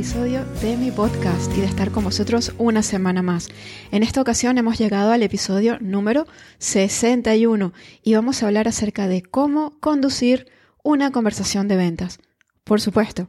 de 0.00 0.78
mi 0.78 0.90
podcast 0.90 1.52
y 1.58 1.60
de 1.60 1.66
estar 1.66 1.90
con 1.90 2.04
vosotros 2.04 2.54
una 2.56 2.82
semana 2.82 3.20
más. 3.20 3.50
En 3.90 4.02
esta 4.02 4.22
ocasión 4.22 4.56
hemos 4.56 4.78
llegado 4.78 5.12
al 5.12 5.22
episodio 5.22 5.76
número 5.78 6.26
61 6.56 7.74
y 8.02 8.14
vamos 8.14 8.42
a 8.42 8.46
hablar 8.46 8.66
acerca 8.66 9.08
de 9.08 9.20
cómo 9.20 9.78
conducir 9.80 10.46
una 10.82 11.12
conversación 11.12 11.68
de 11.68 11.76
ventas. 11.76 12.18
Por 12.64 12.80
supuesto, 12.80 13.28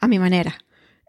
a 0.00 0.06
mi 0.06 0.20
manera. 0.20 0.58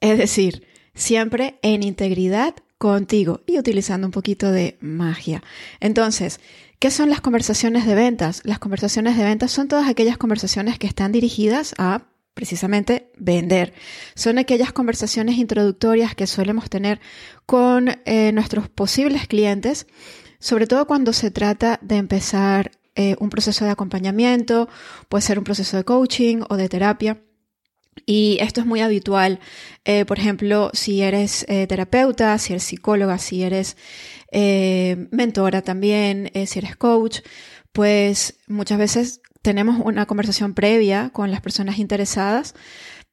Es 0.01 0.17
decir, 0.17 0.65
siempre 0.95 1.59
en 1.61 1.83
integridad 1.83 2.55
contigo 2.79 3.41
y 3.45 3.59
utilizando 3.59 4.07
un 4.07 4.11
poquito 4.11 4.51
de 4.51 4.79
magia. 4.81 5.43
Entonces, 5.81 6.39
¿qué 6.79 6.89
son 6.89 7.11
las 7.11 7.21
conversaciones 7.21 7.85
de 7.85 7.93
ventas? 7.93 8.41
Las 8.43 8.57
conversaciones 8.57 9.17
de 9.17 9.23
ventas 9.23 9.51
son 9.51 9.67
todas 9.67 9.87
aquellas 9.87 10.17
conversaciones 10.17 10.79
que 10.79 10.87
están 10.87 11.11
dirigidas 11.11 11.75
a 11.77 12.07
precisamente 12.33 13.11
vender. 13.17 13.73
Son 14.15 14.37
aquellas 14.37 14.73
conversaciones 14.73 15.37
introductorias 15.37 16.15
que 16.15 16.27
solemos 16.27 16.69
tener 16.69 16.99
con 17.45 17.89
eh, 18.05 18.31
nuestros 18.31 18.69
posibles 18.69 19.27
clientes, 19.27 19.87
sobre 20.39 20.67
todo 20.67 20.87
cuando 20.87 21.13
se 21.13 21.31
trata 21.31 21.79
de 21.81 21.97
empezar 21.97 22.71
eh, 22.95 23.15
un 23.19 23.29
proceso 23.29 23.65
de 23.65 23.71
acompañamiento, 23.71 24.67
puede 25.09 25.21
ser 25.21 25.37
un 25.37 25.43
proceso 25.43 25.77
de 25.77 25.83
coaching 25.83 26.41
o 26.49 26.57
de 26.57 26.69
terapia. 26.69 27.21
Y 28.07 28.39
esto 28.41 28.59
es 28.59 28.65
muy 28.65 28.81
habitual, 28.81 29.39
eh, 29.85 30.03
por 30.05 30.17
ejemplo, 30.17 30.71
si 30.73 31.03
eres 31.03 31.45
terapeuta, 31.45 32.35
si 32.39 32.53
eres 32.53 32.63
psicóloga, 32.63 33.19
si 33.19 33.43
eres 33.43 33.77
mentora 34.31 35.61
también, 35.61 36.31
si 36.47 36.57
eres 36.57 36.75
coach, 36.75 37.19
pues 37.71 38.39
muchas 38.47 38.79
veces 38.79 39.21
tenemos 39.43 39.79
una 39.83 40.07
conversación 40.07 40.55
previa 40.55 41.11
con 41.11 41.29
las 41.29 41.41
personas 41.41 41.77
interesadas 41.77 42.55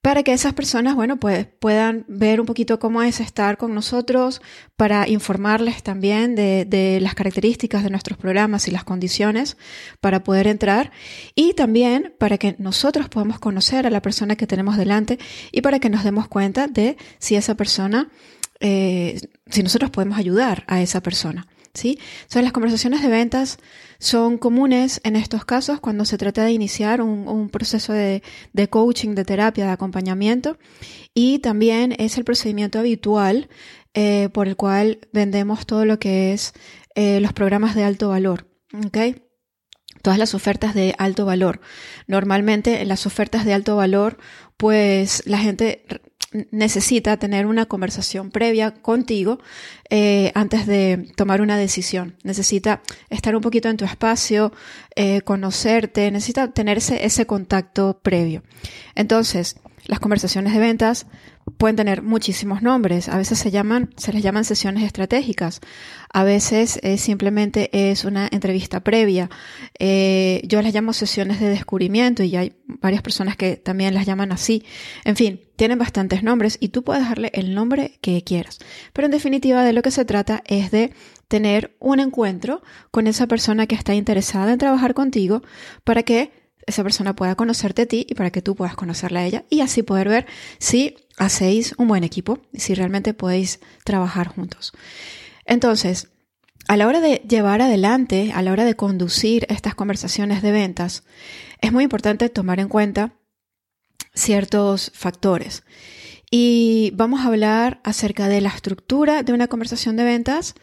para 0.00 0.22
que 0.22 0.32
esas 0.32 0.54
personas, 0.54 0.94
bueno, 0.94 1.18
pues 1.18 1.46
puedan 1.58 2.06
ver 2.08 2.40
un 2.40 2.46
poquito 2.46 2.78
cómo 2.78 3.02
es 3.02 3.20
estar 3.20 3.58
con 3.58 3.74
nosotros, 3.74 4.40
para 4.76 5.06
informarles 5.06 5.82
también 5.82 6.34
de, 6.34 6.98
las 7.02 7.14
características 7.14 7.84
de 7.84 7.90
nuestros 7.90 8.16
programas 8.16 8.66
y 8.66 8.70
las 8.70 8.84
condiciones 8.84 9.58
para 10.00 10.24
poder 10.24 10.46
entrar 10.46 10.90
y 11.34 11.52
también 11.52 12.14
para 12.18 12.38
que 12.38 12.56
nosotros 12.58 13.10
podamos 13.10 13.38
conocer 13.40 13.86
a 13.86 13.90
la 13.90 14.00
persona 14.00 14.36
que 14.36 14.46
tenemos 14.46 14.78
delante 14.78 15.18
y 15.52 15.60
para 15.60 15.80
que 15.80 15.90
nos 15.90 16.02
demos 16.02 16.28
cuenta 16.28 16.66
de 16.66 16.96
si 17.18 17.34
esa 17.34 17.54
persona, 17.54 18.08
eh, 18.60 19.20
si 19.50 19.62
nosotros 19.62 19.90
podemos 19.90 20.16
ayudar 20.16 20.64
a 20.66 20.80
esa 20.80 21.02
persona. 21.02 21.46
¿Sí? 21.74 21.98
Entonces, 22.22 22.42
las 22.42 22.52
conversaciones 22.52 23.02
de 23.02 23.08
ventas 23.08 23.58
son 23.98 24.38
comunes 24.38 25.00
en 25.04 25.16
estos 25.16 25.44
casos 25.44 25.80
cuando 25.80 26.04
se 26.04 26.18
trata 26.18 26.44
de 26.44 26.52
iniciar 26.52 27.02
un, 27.02 27.48
proceso 27.50 27.92
de, 27.92 28.22
coaching, 28.70 29.14
de 29.14 29.24
terapia, 29.24 29.66
de 29.66 29.72
acompañamiento 29.72 30.58
y 31.14 31.40
también 31.40 31.94
es 31.98 32.16
el 32.16 32.24
procedimiento 32.24 32.78
habitual 32.78 33.48
eh, 33.94 34.28
por 34.32 34.48
el 34.48 34.56
cual 34.56 35.00
vendemos 35.12 35.66
todo 35.66 35.84
lo 35.84 35.98
que 35.98 36.32
es 36.32 36.54
eh, 36.94 37.20
los 37.20 37.32
programas 37.32 37.74
de 37.74 37.84
alto 37.84 38.08
valor. 38.08 38.46
¿okay? 38.86 39.22
Todas 40.02 40.18
las 40.18 40.34
ofertas 40.34 40.74
de 40.74 40.94
alto 40.96 41.26
valor. 41.26 41.60
Normalmente 42.06 42.80
en 42.80 42.88
las 42.88 43.06
ofertas 43.06 43.44
de 43.44 43.52
alto 43.52 43.76
valor, 43.76 44.16
pues 44.56 45.22
la 45.26 45.38
gente 45.38 45.84
necesita 46.50 47.16
tener 47.16 47.46
una 47.46 47.66
conversación 47.66 48.30
previa 48.30 48.72
contigo 48.72 49.40
eh, 49.88 50.30
antes 50.34 50.66
de 50.66 51.12
tomar 51.16 51.40
una 51.40 51.56
decisión. 51.56 52.16
Necesita 52.22 52.82
estar 53.08 53.34
un 53.34 53.42
poquito 53.42 53.68
en 53.68 53.76
tu 53.76 53.84
espacio, 53.84 54.52
eh, 54.94 55.22
conocerte, 55.22 56.10
necesita 56.10 56.52
tener 56.52 56.78
ese 56.78 57.26
contacto 57.26 57.98
previo. 58.02 58.42
Entonces, 58.94 59.56
las 59.86 60.00
conversaciones 60.00 60.52
de 60.52 60.60
ventas 60.60 61.06
pueden 61.56 61.76
tener 61.76 62.02
muchísimos 62.02 62.62
nombres. 62.62 63.08
A 63.08 63.16
veces 63.16 63.38
se 63.38 63.50
llaman, 63.50 63.90
se 63.96 64.12
les 64.12 64.22
llaman 64.22 64.44
sesiones 64.44 64.84
estratégicas. 64.84 65.60
A 66.12 66.24
veces 66.24 66.78
eh, 66.82 66.98
simplemente 66.98 67.70
es 67.90 68.04
una 68.04 68.28
entrevista 68.30 68.80
previa. 68.80 69.30
Eh, 69.78 70.42
yo 70.44 70.60
las 70.62 70.74
llamo 70.74 70.92
sesiones 70.92 71.40
de 71.40 71.48
descubrimiento 71.48 72.22
y 72.22 72.36
hay 72.36 72.52
varias 72.66 73.02
personas 73.02 73.36
que 73.36 73.56
también 73.56 73.94
las 73.94 74.06
llaman 74.06 74.32
así. 74.32 74.64
En 75.04 75.16
fin, 75.16 75.40
tienen 75.56 75.78
bastantes 75.78 76.22
nombres 76.22 76.56
y 76.60 76.68
tú 76.68 76.82
puedes 76.82 77.08
darle 77.08 77.30
el 77.34 77.54
nombre 77.54 77.98
que 78.00 78.22
quieras. 78.24 78.58
Pero 78.92 79.06
en 79.06 79.12
definitiva 79.12 79.64
de 79.64 79.72
lo 79.72 79.82
que 79.82 79.90
se 79.90 80.04
trata 80.04 80.42
es 80.46 80.70
de 80.70 80.92
tener 81.28 81.76
un 81.78 82.00
encuentro 82.00 82.62
con 82.90 83.06
esa 83.06 83.26
persona 83.26 83.66
que 83.66 83.76
está 83.76 83.94
interesada 83.94 84.52
en 84.52 84.58
trabajar 84.58 84.94
contigo 84.94 85.42
para 85.84 86.02
que 86.02 86.39
esa 86.70 86.82
persona 86.82 87.14
pueda 87.14 87.34
conocerte 87.34 87.82
a 87.82 87.86
ti 87.86 88.06
y 88.08 88.14
para 88.14 88.30
que 88.30 88.42
tú 88.42 88.54
puedas 88.56 88.74
conocerla 88.74 89.20
a 89.20 89.26
ella 89.26 89.44
y 89.50 89.60
así 89.60 89.82
poder 89.82 90.08
ver 90.08 90.26
si 90.58 90.96
hacéis 91.18 91.74
un 91.78 91.88
buen 91.88 92.04
equipo 92.04 92.40
si 92.54 92.74
realmente 92.74 93.14
podéis 93.14 93.60
trabajar 93.84 94.28
juntos. 94.28 94.72
Entonces, 95.44 96.08
a 96.68 96.76
la 96.76 96.86
hora 96.86 97.00
de 97.00 97.22
llevar 97.28 97.62
adelante, 97.62 98.32
a 98.34 98.42
la 98.42 98.52
hora 98.52 98.64
de 98.64 98.76
conducir 98.76 99.46
estas 99.48 99.74
conversaciones 99.74 100.42
de 100.42 100.52
ventas, 100.52 101.02
es 101.60 101.72
muy 101.72 101.84
importante 101.84 102.28
tomar 102.28 102.60
en 102.60 102.68
cuenta 102.68 103.14
ciertos 104.14 104.92
factores. 104.94 105.64
Y 106.30 106.92
vamos 106.94 107.20
a 107.20 107.26
hablar 107.26 107.80
acerca 107.82 108.28
de 108.28 108.40
la 108.40 108.50
estructura 108.50 109.22
de 109.24 109.32
una 109.32 109.48
conversación 109.48 109.96
de 109.96 110.04
ventas, 110.04 110.54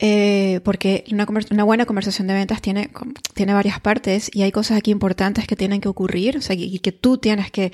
eh, 0.00 0.60
porque 0.64 1.04
una, 1.12 1.64
buena 1.64 1.86
conversación 1.86 2.26
de 2.26 2.34
ventas 2.34 2.60
tiene, 2.60 2.90
tiene 3.32 3.54
varias 3.54 3.78
partes 3.80 4.28
y 4.32 4.42
hay 4.42 4.50
cosas 4.50 4.78
aquí 4.78 4.90
importantes 4.90 5.46
que 5.46 5.54
tienen 5.54 5.80
que 5.80 5.88
ocurrir 5.88 6.40
y 6.50 6.78
que 6.80 6.92
tú 6.92 7.18
tienes 7.18 7.50
que, 7.52 7.72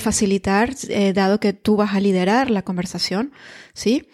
facilitar, 0.00 0.74
eh, 0.88 1.12
dado 1.12 1.40
que 1.40 1.52
tú 1.52 1.76
vas 1.76 1.94
a 1.94 2.00
liderar 2.00 2.50
la 2.50 2.62
conversación, 2.62 3.32
¿sí? 3.74 4.08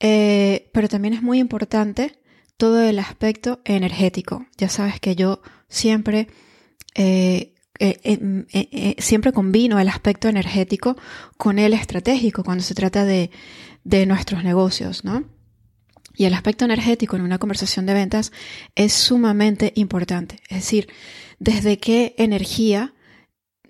Eh, 0.00 0.70
pero 0.72 0.88
también 0.88 1.14
es 1.14 1.22
muy 1.22 1.38
importante 1.38 2.18
todo 2.56 2.82
el 2.82 2.98
aspecto 2.98 3.60
energético. 3.64 4.46
Ya 4.56 4.68
sabes 4.68 4.98
que 4.98 5.14
yo 5.14 5.42
siempre, 5.68 6.28
siempre 8.98 9.32
combino 9.32 9.78
el 9.78 9.88
aspecto 9.88 10.28
energético 10.28 10.96
con 11.36 11.58
el 11.58 11.72
estratégico 11.72 12.42
cuando 12.42 12.64
se 12.64 12.74
trata 12.74 13.04
de, 13.04 13.30
de 13.84 14.06
nuestros 14.06 14.42
negocios, 14.42 15.04
¿no? 15.04 15.39
Y 16.20 16.26
el 16.26 16.34
aspecto 16.34 16.66
energético 16.66 17.16
en 17.16 17.22
una 17.22 17.38
conversación 17.38 17.86
de 17.86 17.94
ventas 17.94 18.30
es 18.74 18.92
sumamente 18.92 19.72
importante. 19.74 20.40
Es 20.50 20.58
decir, 20.58 20.86
desde 21.38 21.78
qué 21.78 22.14
energía 22.18 22.92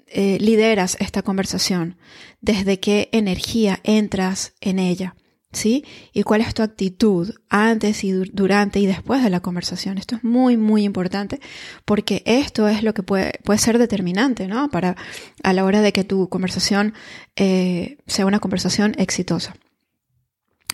eh, 0.09 0.37
lideras 0.41 0.97
esta 0.99 1.22
conversación, 1.22 1.97
desde 2.41 2.81
qué 2.81 3.09
energía 3.12 3.78
entras 3.84 4.55
en 4.60 4.81
ella, 4.81 5.15
¿sí? 5.53 5.84
Y 6.12 6.25
cuál 6.25 6.41
es 6.41 6.53
tu 6.53 6.65
actitud 6.65 7.33
antes 7.50 8.03
y 8.03 8.10
durante 8.10 8.81
y 8.81 8.87
después 8.87 9.22
de 9.22 9.30
la 9.30 9.39
conversación. 9.39 9.97
Esto 9.97 10.16
es 10.16 10.25
muy, 10.25 10.57
muy 10.57 10.83
importante 10.83 11.39
porque 11.84 12.25
esto 12.27 12.66
es 12.66 12.83
lo 12.83 12.95
que 12.95 13.04
puede, 13.04 13.39
puede 13.45 13.60
ser 13.60 13.78
determinante, 13.78 14.48
¿no? 14.48 14.69
Para 14.71 14.97
a 15.45 15.53
la 15.53 15.65
hora 15.65 15.83
de 15.83 15.92
que 15.92 16.03
tu 16.03 16.28
conversación 16.28 16.95
eh, 17.36 17.98
sea 18.09 18.27
una 18.27 18.41
conversación 18.41 18.97
exitosa. 18.98 19.54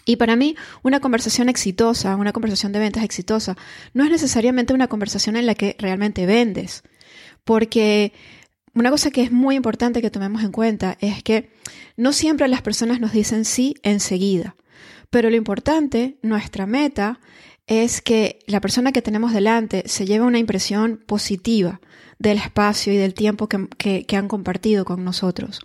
Y 0.06 0.16
para 0.16 0.36
mí, 0.36 0.56
una 0.82 1.00
conversación 1.00 1.50
exitosa, 1.50 2.16
una 2.16 2.32
conversación 2.32 2.72
de 2.72 2.78
ventas 2.78 3.02
exitosa, 3.02 3.56
no 3.92 4.04
es 4.04 4.10
necesariamente 4.10 4.72
una 4.72 4.86
conversación 4.86 5.36
en 5.36 5.44
la 5.44 5.56
que 5.56 5.76
realmente 5.78 6.24
vendes. 6.24 6.84
Porque 7.44 8.12
una 8.72 8.90
cosa 8.90 9.10
que 9.10 9.22
es 9.22 9.32
muy 9.32 9.56
importante 9.56 10.00
que 10.00 10.10
tomemos 10.10 10.44
en 10.44 10.52
cuenta 10.52 10.96
es 11.00 11.22
que 11.24 11.50
no 11.96 12.12
siempre 12.12 12.46
las 12.46 12.62
personas 12.62 13.00
nos 13.00 13.12
dicen 13.12 13.44
sí 13.44 13.74
enseguida. 13.82 14.54
Pero 15.10 15.28
lo 15.28 15.36
importante, 15.36 16.18
nuestra 16.22 16.66
meta, 16.66 17.18
es 17.66 18.00
que 18.00 18.38
la 18.46 18.60
persona 18.60 18.92
que 18.92 19.02
tenemos 19.02 19.32
delante 19.32 19.82
se 19.86 20.06
lleve 20.06 20.24
una 20.24 20.38
impresión 20.38 21.02
positiva 21.04 21.80
del 22.18 22.38
espacio 22.38 22.92
y 22.92 22.96
del 22.96 23.14
tiempo 23.14 23.48
que, 23.48 24.06
han 24.16 24.28
compartido 24.28 24.84
con 24.84 25.04
nosotros. 25.04 25.60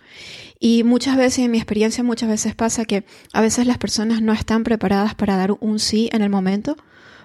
Y 0.58 0.84
muchas 0.84 1.16
veces, 1.16 1.40
en 1.40 1.50
mi 1.50 1.58
experiencia, 1.58 2.04
muchas 2.04 2.28
veces 2.28 2.54
pasa 2.54 2.84
que 2.84 3.04
a 3.32 3.40
veces 3.40 3.66
las 3.66 3.78
personas 3.78 4.20
no 4.20 4.32
están 4.32 4.64
preparadas 4.64 5.14
para 5.14 5.36
dar 5.36 5.52
un 5.60 5.78
sí 5.78 6.10
en 6.12 6.22
el 6.22 6.30
momento, 6.30 6.76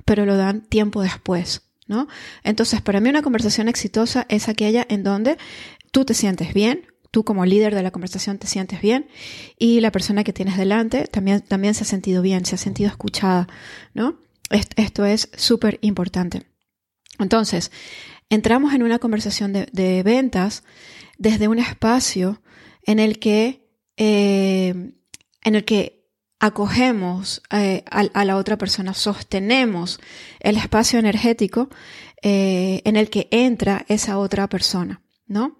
pero 0.05 0.25
lo 0.25 0.37
dan 0.37 0.61
tiempo 0.61 1.01
después, 1.01 1.63
¿no? 1.87 2.07
Entonces, 2.43 2.81
para 2.81 2.99
mí 3.01 3.09
una 3.09 3.21
conversación 3.21 3.67
exitosa 3.67 4.25
es 4.29 4.47
aquella 4.47 4.85
en 4.89 5.03
donde 5.03 5.37
tú 5.91 6.05
te 6.05 6.13
sientes 6.13 6.53
bien, 6.53 6.87
tú 7.11 7.23
como 7.23 7.45
líder 7.45 7.75
de 7.75 7.83
la 7.83 7.91
conversación 7.91 8.37
te 8.37 8.47
sientes 8.47 8.81
bien 8.81 9.07
y 9.57 9.81
la 9.81 9.91
persona 9.91 10.23
que 10.23 10.33
tienes 10.33 10.57
delante 10.57 11.05
también, 11.05 11.41
también 11.41 11.73
se 11.73 11.83
ha 11.83 11.87
sentido 11.87 12.21
bien, 12.21 12.45
se 12.45 12.55
ha 12.55 12.57
sentido 12.57 12.89
escuchada, 12.89 13.47
¿no? 13.93 14.17
Esto 14.49 15.05
es 15.05 15.29
súper 15.35 15.79
importante. 15.81 16.47
Entonces, 17.19 17.71
entramos 18.29 18.73
en 18.73 18.83
una 18.83 18.99
conversación 18.99 19.53
de, 19.53 20.03
ventas 20.03 20.63
desde 21.17 21.47
un 21.47 21.59
espacio 21.59 22.41
en 22.83 22.99
el 22.99 23.19
que, 23.19 23.67
eh, 23.97 24.93
en 25.43 25.55
el 25.55 25.65
que 25.65 25.97
acogemos 26.39 27.41
eh, 27.51 27.83
a, 27.89 28.25
la 28.25 28.37
otra 28.37 28.57
persona, 28.57 28.93
sostenemos 28.93 29.99
el 30.39 30.57
espacio 30.57 30.99
energético 30.99 31.69
eh, 32.21 32.81
en 32.85 32.95
el 32.95 33.09
que 33.09 33.27
entra 33.31 33.85
esa 33.87 34.19
otra 34.19 34.47
persona, 34.47 35.01
¿no? 35.25 35.57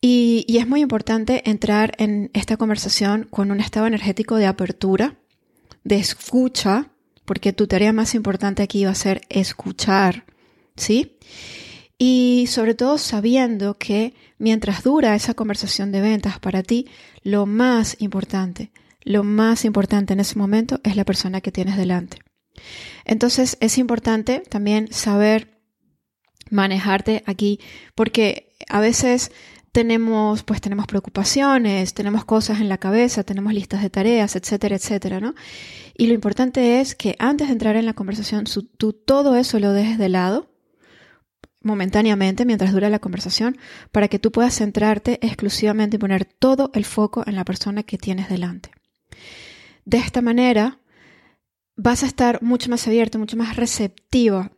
Y, 0.00 0.44
y, 0.46 0.58
es 0.58 0.68
muy 0.68 0.82
importante 0.82 1.48
entrar 1.48 1.94
en 1.96 2.30
esta 2.34 2.58
conversación 2.58 3.26
con 3.30 3.50
un 3.50 3.60
estado 3.60 3.86
energético 3.86 4.36
de 4.36 4.46
apertura, 4.46 5.18
de 5.84 5.96
escucha, 5.96 6.90
porque 7.26 7.52
tu 7.52 7.66
tarea 7.66 7.92
más 7.92 8.14
importante 8.14 8.62
aquí 8.62 8.84
va 8.84 8.92
a 8.92 8.94
ser 8.94 9.20
escuchar, 9.28 10.24
¿sí? 10.76 11.18
Y 11.98 12.46
sobre 12.48 12.74
todo 12.74 12.98
sabiendo 12.98 13.78
que 13.78 14.14
mientras 14.38 14.82
dura 14.82 15.14
esa 15.14 15.34
conversación 15.34 15.92
de 15.92 16.00
ventas 16.00 16.38
para 16.38 16.62
ti, 16.62 16.88
lo 17.22 17.46
más 17.46 17.96
importante, 18.00 18.70
lo 19.02 19.22
más 19.22 19.64
importante 19.64 20.12
en 20.12 20.20
ese 20.20 20.38
momento 20.38 20.80
es 20.84 20.96
la 20.96 21.04
persona 21.04 21.40
que 21.40 21.52
tienes 21.52 21.76
delante. 21.76 22.18
Entonces 23.04 23.56
es 23.60 23.78
importante 23.78 24.40
también 24.48 24.92
saber 24.92 25.60
manejarte 26.50 27.22
aquí 27.26 27.60
porque 27.94 28.54
a 28.68 28.80
veces 28.80 29.32
tenemos, 29.76 30.42
pues 30.42 30.62
tenemos 30.62 30.86
preocupaciones, 30.86 31.92
tenemos 31.92 32.24
cosas 32.24 32.62
en 32.62 32.70
la 32.70 32.78
cabeza, 32.78 33.24
tenemos 33.24 33.52
listas 33.52 33.82
de 33.82 33.90
tareas, 33.90 34.34
etcétera, 34.34 34.76
etcétera, 34.76 35.20
¿no? 35.20 35.34
Y 35.98 36.06
lo 36.06 36.14
importante 36.14 36.80
es 36.80 36.94
que 36.94 37.14
antes 37.18 37.48
de 37.48 37.52
entrar 37.52 37.76
en 37.76 37.84
la 37.84 37.92
conversación, 37.92 38.44
tú 38.78 38.94
todo 38.94 39.36
eso 39.36 39.60
lo 39.60 39.74
dejes 39.74 39.98
de 39.98 40.08
lado 40.08 40.48
momentáneamente 41.60 42.46
mientras 42.46 42.72
dura 42.72 42.88
la 42.88 43.00
conversación 43.00 43.58
para 43.92 44.08
que 44.08 44.18
tú 44.18 44.32
puedas 44.32 44.54
centrarte 44.54 45.18
exclusivamente 45.20 45.96
y 45.96 45.98
poner 45.98 46.24
todo 46.24 46.70
el 46.72 46.86
foco 46.86 47.22
en 47.26 47.36
la 47.36 47.44
persona 47.44 47.82
que 47.82 47.98
tienes 47.98 48.30
delante. 48.30 48.70
De 49.84 49.98
esta 49.98 50.22
manera 50.22 50.80
vas 51.76 52.02
a 52.02 52.06
estar 52.06 52.42
mucho 52.42 52.70
más 52.70 52.88
abierto, 52.88 53.18
mucho 53.18 53.36
más 53.36 53.56
receptivo 53.56 54.48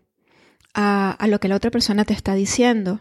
a, 0.75 1.11
a 1.11 1.27
lo 1.27 1.41
que 1.41 1.49
la 1.49 1.57
otra 1.57 1.73
persona 1.73 2.05
te 2.05 2.15
está 2.15 2.35
diciendo. 2.35 3.01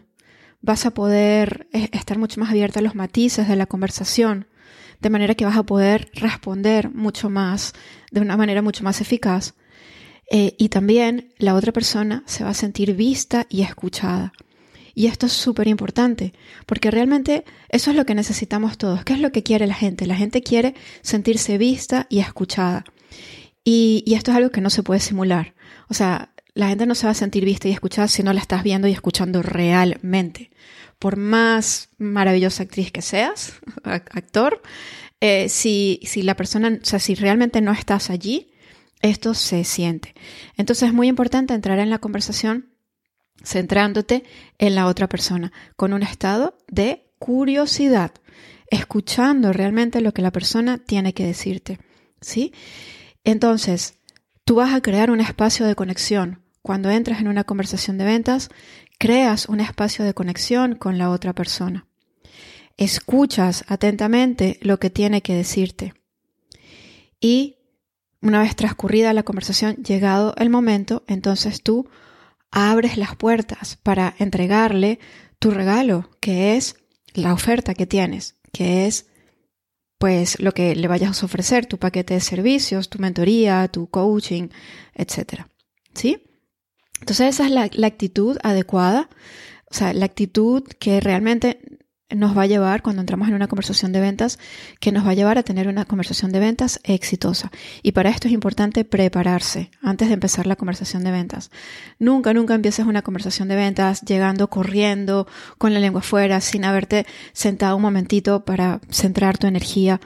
Vas 0.60 0.86
a 0.86 0.90
poder 0.90 1.68
eh, 1.72 1.88
estar 1.92 2.18
mucho 2.18 2.40
más 2.40 2.50
abierto 2.50 2.78
a 2.78 2.82
los 2.82 2.94
matices 2.94 3.48
de 3.48 3.56
la 3.56 3.66
conversación, 3.66 4.46
de 5.00 5.10
manera 5.10 5.34
que 5.34 5.44
vas 5.44 5.56
a 5.56 5.62
poder 5.62 6.10
responder 6.14 6.90
mucho 6.90 7.30
más, 7.30 7.72
de 8.10 8.20
una 8.20 8.36
manera 8.36 8.62
mucho 8.62 8.82
más 8.84 9.00
eficaz 9.00 9.54
eh, 10.30 10.54
y 10.58 10.68
también 10.68 11.32
la 11.38 11.54
otra 11.54 11.72
persona 11.72 12.22
se 12.26 12.44
va 12.44 12.50
a 12.50 12.54
sentir 12.54 12.94
vista 12.94 13.46
y 13.48 13.62
escuchada. 13.62 14.32
Y 14.94 15.06
esto 15.06 15.26
es 15.26 15.32
súper 15.32 15.68
importante, 15.68 16.34
porque 16.66 16.90
realmente 16.90 17.44
eso 17.68 17.90
es 17.90 17.96
lo 17.96 18.04
que 18.04 18.16
necesitamos 18.16 18.78
todos. 18.78 19.04
¿Qué 19.04 19.12
es 19.12 19.20
lo 19.20 19.30
que 19.30 19.44
quiere 19.44 19.66
la 19.66 19.74
gente? 19.74 20.06
La 20.06 20.16
gente 20.16 20.42
quiere 20.42 20.74
sentirse 21.02 21.56
vista 21.56 22.06
y 22.10 22.18
escuchada. 22.18 22.84
Y, 23.64 24.02
y 24.06 24.14
esto 24.14 24.32
es 24.32 24.36
algo 24.36 24.50
que 24.50 24.60
no 24.60 24.70
se 24.70 24.82
puede 24.82 25.00
simular. 25.00 25.54
O 25.88 25.94
sea, 25.94 26.32
la 26.54 26.68
gente 26.68 26.86
no 26.86 26.94
se 26.94 27.06
va 27.06 27.12
a 27.12 27.14
sentir 27.14 27.44
vista 27.44 27.68
y 27.68 27.72
escuchada 27.72 28.08
si 28.08 28.22
no 28.22 28.32
la 28.32 28.40
estás 28.40 28.62
viendo 28.62 28.88
y 28.88 28.92
escuchando 28.92 29.42
realmente. 29.42 30.50
Por 30.98 31.16
más 31.16 31.90
maravillosa 31.98 32.64
actriz 32.64 32.90
que 32.90 33.02
seas, 33.02 33.54
actor, 33.84 34.62
eh, 35.20 35.48
si, 35.48 36.00
si 36.04 36.22
la 36.22 36.36
persona, 36.36 36.78
o 36.82 36.84
sea, 36.84 36.98
si 36.98 37.14
realmente 37.14 37.60
no 37.60 37.72
estás 37.72 38.10
allí, 38.10 38.52
esto 39.00 39.34
se 39.34 39.64
siente. 39.64 40.14
Entonces 40.56 40.88
es 40.88 40.94
muy 40.94 41.08
importante 41.08 41.54
entrar 41.54 41.78
en 41.78 41.90
la 41.90 41.98
conversación 41.98 42.72
centrándote 43.44 44.24
en 44.58 44.74
la 44.74 44.86
otra 44.86 45.08
persona, 45.08 45.52
con 45.76 45.92
un 45.92 46.02
estado 46.02 46.58
de 46.68 47.12
curiosidad, 47.18 48.12
escuchando 48.70 49.52
realmente 49.52 50.00
lo 50.00 50.12
que 50.12 50.22
la 50.22 50.32
persona 50.32 50.78
tiene 50.78 51.14
que 51.14 51.24
decirte. 51.24 51.78
¿Sí? 52.20 52.52
Entonces, 53.24 53.97
tú 54.48 54.54
vas 54.54 54.72
a 54.72 54.80
crear 54.80 55.10
un 55.10 55.20
espacio 55.20 55.66
de 55.66 55.74
conexión. 55.74 56.42
Cuando 56.62 56.88
entras 56.88 57.20
en 57.20 57.28
una 57.28 57.44
conversación 57.44 57.98
de 57.98 58.06
ventas, 58.06 58.48
creas 58.98 59.46
un 59.46 59.60
espacio 59.60 60.06
de 60.06 60.14
conexión 60.14 60.74
con 60.74 60.96
la 60.96 61.10
otra 61.10 61.34
persona. 61.34 61.86
Escuchas 62.78 63.66
atentamente 63.68 64.58
lo 64.62 64.78
que 64.78 64.88
tiene 64.88 65.20
que 65.20 65.34
decirte. 65.34 65.92
Y 67.20 67.56
una 68.22 68.40
vez 68.40 68.56
transcurrida 68.56 69.12
la 69.12 69.22
conversación, 69.22 69.76
llegado 69.84 70.34
el 70.38 70.48
momento, 70.48 71.04
entonces 71.08 71.62
tú 71.62 71.86
abres 72.50 72.96
las 72.96 73.16
puertas 73.16 73.76
para 73.82 74.14
entregarle 74.18 74.98
tu 75.38 75.50
regalo, 75.50 76.08
que 76.20 76.56
es 76.56 76.76
la 77.12 77.34
oferta 77.34 77.74
que 77.74 77.84
tienes, 77.84 78.36
que 78.50 78.86
es 78.86 79.08
pues 79.98 80.40
lo 80.40 80.52
que 80.52 80.74
le 80.76 80.88
vayas 80.88 81.22
a 81.22 81.26
ofrecer, 81.26 81.66
tu 81.66 81.78
paquete 81.78 82.14
de 82.14 82.20
servicios, 82.20 82.88
tu 82.88 82.98
mentoría, 82.98 83.68
tu 83.68 83.88
coaching, 83.88 84.48
etc. 84.94 85.42
¿Sí? 85.94 86.22
Entonces 87.00 87.34
esa 87.34 87.46
es 87.46 87.50
la, 87.50 87.68
la 87.72 87.86
actitud 87.86 88.38
adecuada, 88.42 89.08
o 89.70 89.74
sea, 89.74 89.92
la 89.92 90.06
actitud 90.06 90.62
que 90.78 91.00
realmente 91.00 91.77
nos 92.14 92.36
va 92.36 92.42
a 92.42 92.46
llevar, 92.46 92.82
cuando 92.82 93.00
entramos 93.00 93.28
en 93.28 93.34
una 93.34 93.48
conversación 93.48 93.92
de 93.92 94.00
ventas, 94.00 94.38
que 94.80 94.92
nos 94.92 95.06
va 95.06 95.10
a 95.10 95.14
llevar 95.14 95.38
a 95.38 95.42
tener 95.42 95.68
una 95.68 95.84
conversación 95.84 96.32
de 96.32 96.40
ventas 96.40 96.80
exitosa. 96.84 97.50
Y 97.82 97.92
para 97.92 98.10
esto 98.10 98.28
es 98.28 98.34
importante 98.34 98.84
prepararse 98.84 99.70
antes 99.82 100.08
de 100.08 100.14
empezar 100.14 100.46
la 100.46 100.56
conversación 100.56 101.04
de 101.04 101.10
ventas. 101.10 101.50
Nunca, 101.98 102.32
nunca 102.32 102.54
empieces 102.54 102.86
una 102.86 103.02
conversación 103.02 103.48
de 103.48 103.56
ventas 103.56 104.00
llegando 104.02 104.48
corriendo 104.48 105.26
con 105.58 105.74
la 105.74 105.80
lengua 105.80 106.00
afuera, 106.00 106.40
sin 106.40 106.64
haberte 106.64 107.06
sentado 107.32 107.76
un 107.76 107.82
momentito 107.82 108.44
para 108.44 108.80
centrar 108.90 109.36
tu 109.36 109.46
energía, 109.46 110.00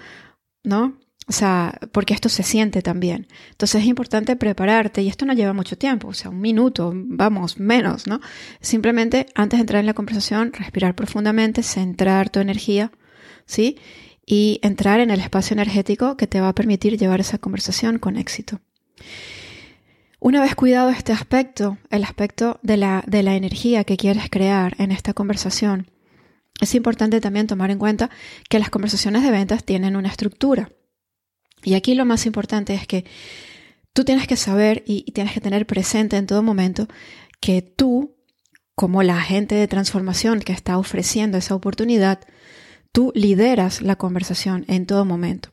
¿no? 0.65 1.02
O 1.33 1.35
sea, 1.35 1.79
porque 1.93 2.13
esto 2.13 2.29
se 2.29 2.43
siente 2.43 2.83
también. 2.83 3.27
Entonces 3.53 3.81
es 3.81 3.89
importante 3.89 4.37
prepararte 4.37 5.01
y 5.01 5.09
esto 5.09 5.25
no 5.25 5.33
lleva 5.33 5.55
mucho 5.55 5.79
tiempo, 5.79 6.09
o 6.09 6.13
sea, 6.13 6.31
un 6.31 6.43
minuto, 6.43 6.93
vamos, 6.95 7.59
menos, 7.59 8.07
¿no? 8.07 8.21
Simplemente 8.61 9.25
antes 9.35 9.57
de 9.57 9.63
entrar 9.63 9.81
en 9.81 9.87
la 9.87 9.95
conversación, 9.95 10.53
respirar 10.53 10.95
profundamente, 10.95 11.63
centrar 11.63 12.29
tu 12.29 12.41
energía, 12.41 12.93
¿sí? 13.47 13.79
Y 14.27 14.61
entrar 14.63 15.01
en 15.01 15.11
el 15.11 15.21
espacio 15.21 15.55
energético 15.55 16.19
que 16.19 16.27
te 16.27 16.39
va 16.39 16.49
a 16.49 16.55
permitir 16.55 16.99
llevar 16.99 17.21
esa 17.21 17.39
conversación 17.39 17.99
con 17.99 18.19
éxito. 18.19 18.61
Una 20.21 20.43
vez 20.43 20.55
cuidado 20.55 20.91
este 20.91 21.13
aspecto, 21.13 21.79
el 21.89 22.05
aspecto 22.05 22.61
de 22.63 22.77
la, 22.77 23.05
de 23.07 23.23
la 23.23 23.37
energía 23.37 23.85
que 23.85 23.97
quieres 23.97 24.29
crear 24.29 24.75
en 24.77 24.93
esta 24.93 25.15
conversación, 25.15 25.91
es 26.61 26.75
importante 26.75 27.23
también 27.23 27.47
tomar 27.47 27.71
en 27.71 27.79
cuenta 27.79 28.11
que 28.51 28.59
las 28.59 28.69
conversaciones 28.69 29.23
de 29.23 29.31
ventas 29.31 29.65
tienen 29.65 29.97
una 29.97 30.09
estructura. 30.09 30.69
Y 31.63 31.75
aquí 31.75 31.95
lo 31.95 32.05
más 32.05 32.27
importante 32.27 32.75
es 32.75 32.87
que 32.87 33.05
tú 33.93 34.05
tienes 34.05 34.27
que 34.27 34.37
saber 34.37 34.83
y, 34.87 35.11
tienes 35.13 35.33
que 35.33 35.41
tener 35.41 35.67
presente 35.67 36.17
en 36.17 36.27
todo 36.27 36.43
momento 36.43 36.89
que 37.41 37.63
tú, 37.63 38.17
como 38.75 39.03
la 39.03 39.19
agente 39.19 39.55
de 39.55 39.69
transformación 39.69 40.41
que 40.41 40.53
está 40.53 40.79
ofreciendo 40.79 41.39
esa 41.39 41.55
oportunidad, 41.55 42.21
tú 42.93 43.13
lideras 43.15 43.83
la 43.83 43.97
conversación 43.97 44.65
en 44.69 44.87
todo 44.87 45.05
momento. 45.05 45.51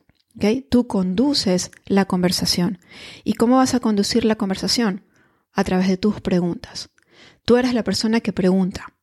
Tú 0.70 0.86
conduces 0.86 1.70
la 1.86 2.06
conversación. 2.06 2.78
¿Y 3.24 3.34
cómo 3.34 3.56
vas 3.56 3.74
a 3.74 3.80
conducir 3.80 4.24
la 4.24 4.36
conversación? 4.36 5.04
A 5.52 5.64
través 5.64 5.88
de 5.88 5.96
tus 5.96 6.20
preguntas. 6.20 6.90
Tú 7.44 7.56
eres 7.56 7.74
la 7.74 7.84
persona 7.84 8.20
que 8.20 8.32
pregunta, 8.32 8.94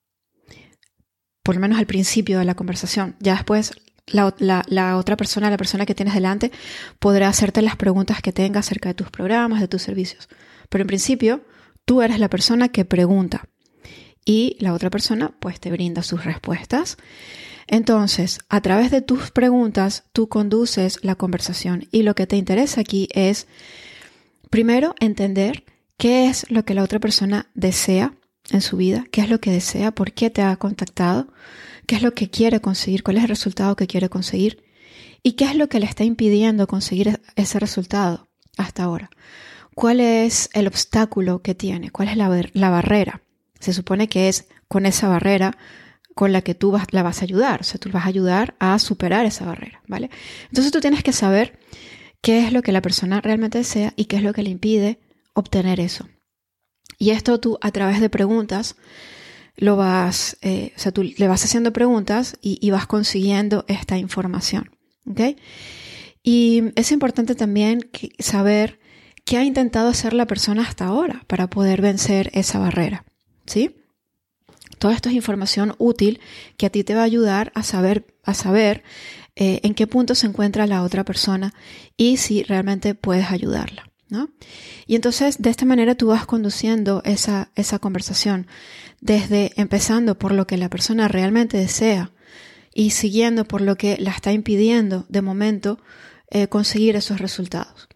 por 1.44 1.56
lo 1.56 1.62
menos 1.62 1.80
al 1.80 1.86
principio 1.86 2.40
de 2.40 2.46
la 2.46 2.56
conversación. 2.56 3.16
Ya 3.20 3.34
después 3.34 3.74
la, 4.08 4.98
otra 4.98 5.18
persona, 5.18 5.50
la 5.50 5.58
persona 5.58 5.86
que 5.86 5.96
tienes 5.96 6.14
delante, 6.14 6.52
podrá 7.00 7.28
hacerte 7.28 7.62
las 7.62 7.76
preguntas 7.76 8.22
que 8.22 8.32
tenga 8.32 8.62
acerca 8.62 8.90
de 8.90 8.96
tus 8.96 9.10
programas, 9.10 9.60
de 9.60 9.68
tus 9.68 9.82
servicios. 9.82 10.30
Pero 10.70 10.84
en 10.84 10.88
principio, 10.88 11.42
tú 11.86 12.02
eres 12.02 12.20
la 12.20 12.30
persona 12.30 12.70
que 12.70 12.86
pregunta 12.86 13.48
y 14.26 14.58
la 14.60 14.74
otra 14.74 14.90
persona 14.90 15.34
pues 15.40 15.60
te 15.60 15.72
brinda 15.72 16.04
sus 16.04 16.26
respuestas. 16.26 16.98
Entonces, 17.68 18.40
a 18.50 18.62
través 18.62 18.92
de 18.92 19.02
tus 19.02 19.32
preguntas, 19.32 20.04
tú 20.14 20.30
conduces 20.30 21.00
la 21.04 21.16
conversación 21.16 21.88
y 21.92 22.04
lo 22.04 22.16
que 22.16 22.28
te 22.28 22.38
interesa 22.38 22.82
aquí 22.82 23.10
es, 23.12 23.48
primero, 24.50 24.96
entender 25.00 25.66
qué 25.98 26.28
es 26.28 26.50
lo 26.50 26.64
que 26.64 26.74
la 26.74 26.84
otra 26.84 27.00
persona 27.00 27.48
desea 27.54 28.14
en 28.52 28.62
su 28.62 28.78
vida, 28.78 29.06
qué 29.12 29.22
es 29.22 29.30
lo 29.30 29.42
que 29.42 29.52
desea, 29.52 29.92
por 29.92 30.14
qué 30.14 30.30
te 30.30 30.42
ha 30.42 30.56
contactado 30.56 31.28
qué 31.88 31.96
es 31.96 32.04
lo 32.04 32.14
que 32.14 32.30
quiere 32.30 32.60
conseguir, 32.60 33.02
cuál 33.02 33.18
es 33.18 33.24
el 33.24 33.30
resultado 33.30 33.76
que 33.76 33.88
quiere 33.88 34.10
conseguir 34.10 34.64
y 35.24 35.32
qué 35.32 35.46
es 35.46 35.56
lo 35.56 35.70
que 35.70 35.80
le 35.80 35.88
está 35.88 36.04
impidiendo 36.04 36.68
conseguir 36.68 37.20
ese 37.36 37.60
resultado 37.60 38.28
hasta 38.58 38.84
ahora. 38.84 39.10
¿Cuál 39.74 40.02
es 40.02 40.50
el 40.54 40.68
obstáculo 40.68 41.42
que 41.42 41.56
tiene? 41.56 41.90
¿Cuál 41.90 42.10
es 42.10 42.18
la, 42.18 42.70
barrera? 42.70 43.22
Se 43.60 43.74
supone 43.74 44.10
que 44.10 44.28
es 44.28 44.48
con 44.68 44.86
esa 44.86 45.08
barrera 45.08 45.58
con 46.14 46.34
la 46.34 46.42
que 46.42 46.56
tú 46.56 46.72
vas, 46.72 46.88
la 46.92 47.04
vas 47.04 47.22
a 47.22 47.26
ayudar, 47.26 47.62
o 47.62 47.64
sea, 47.64 47.80
tú 47.80 47.90
vas 47.92 48.06
a 48.06 48.10
ayudar 48.10 48.56
a 48.60 48.80
superar 48.80 49.26
esa 49.26 49.46
barrera, 49.46 49.82
¿vale? 49.88 50.10
Entonces 50.46 50.72
tú 50.72 50.82
tienes 50.82 51.04
que 51.04 51.14
saber 51.14 51.60
qué 52.22 52.46
es 52.46 52.52
lo 52.52 52.64
que 52.64 52.72
la 52.72 52.82
persona 52.82 53.22
realmente 53.22 53.60
desea 53.60 53.94
y 53.96 54.06
qué 54.06 54.18
es 54.18 54.24
lo 54.24 54.34
que 54.34 54.44
le 54.44 54.50
impide 54.50 55.00
obtener 55.34 55.80
eso. 55.80 56.10
Y 56.98 57.12
esto 57.12 57.40
tú 57.40 57.60
a 57.62 57.72
través 57.72 58.02
de 58.02 58.10
preguntas 58.10 58.76
lo 59.58 59.76
vas, 59.76 60.38
eh, 60.42 60.72
o 60.76 60.80
sea, 60.80 60.92
tú 60.92 61.04
le 61.04 61.28
vas 61.28 61.44
haciendo 61.44 61.74
preguntas 61.74 62.38
y, 62.42 62.70
vas 62.72 62.88
consiguiendo 62.88 63.66
esta 63.68 63.98
información. 63.98 64.72
¿Ok? 65.10 65.38
Y 66.24 66.64
es 66.76 66.92
importante 66.92 67.36
también 67.36 67.90
saber 68.20 68.80
qué 69.26 69.38
ha 69.38 69.44
intentado 69.44 69.90
hacer 69.90 70.14
la 70.14 70.28
persona 70.28 70.62
hasta 70.62 70.86
ahora 70.86 71.24
para 71.28 71.50
poder 71.50 71.82
vencer 71.82 72.30
esa 72.34 72.60
barrera. 72.60 73.06
¿Sí? 73.46 73.76
Todo 74.78 74.92
esto 74.92 75.10
es 75.10 75.16
información 75.16 75.74
útil 75.80 76.20
que 76.58 76.68
a 76.68 76.70
ti 76.70 76.84
te 76.84 76.94
va 76.94 77.02
a 77.02 77.06
ayudar 77.06 77.52
a 77.56 77.64
saber, 77.64 78.06
a 78.24 78.36
saber 78.36 78.84
eh, 79.36 79.60
en 79.64 79.74
qué 79.74 79.88
punto 79.88 80.14
se 80.14 80.28
encuentra 80.28 80.68
la 80.68 80.84
otra 80.84 81.04
persona 81.04 81.54
y 81.96 82.18
si 82.18 82.44
realmente 82.44 82.94
puedes 82.94 83.32
ayudarla. 83.32 83.87
Y 84.86 84.96
entonces 84.96 85.42
de 85.42 85.50
esta 85.50 85.66
manera 85.66 85.96
tú 85.96 86.08
vas 86.08 86.26
conduciendo 86.26 87.02
esa, 87.04 87.52
esa 87.56 87.80
conversación 87.80 88.48
desde 89.02 89.52
empezando 89.58 90.18
por 90.18 90.32
lo 90.32 90.48
que 90.48 90.58
la 90.58 90.70
persona 90.70 91.08
realmente 91.08 91.58
desea 91.58 92.12
y 92.74 92.92
siguiendo 92.92 93.46
por 93.46 93.62
lo 93.62 93.76
que 93.76 93.98
la 94.00 94.12
está 94.12 94.32
impidiendo 94.32 95.06
de 95.10 95.22
momento 95.22 95.80
eh, 96.30 96.48
conseguir 96.48 96.96
esos 96.96 97.20
resultados. 97.20 97.88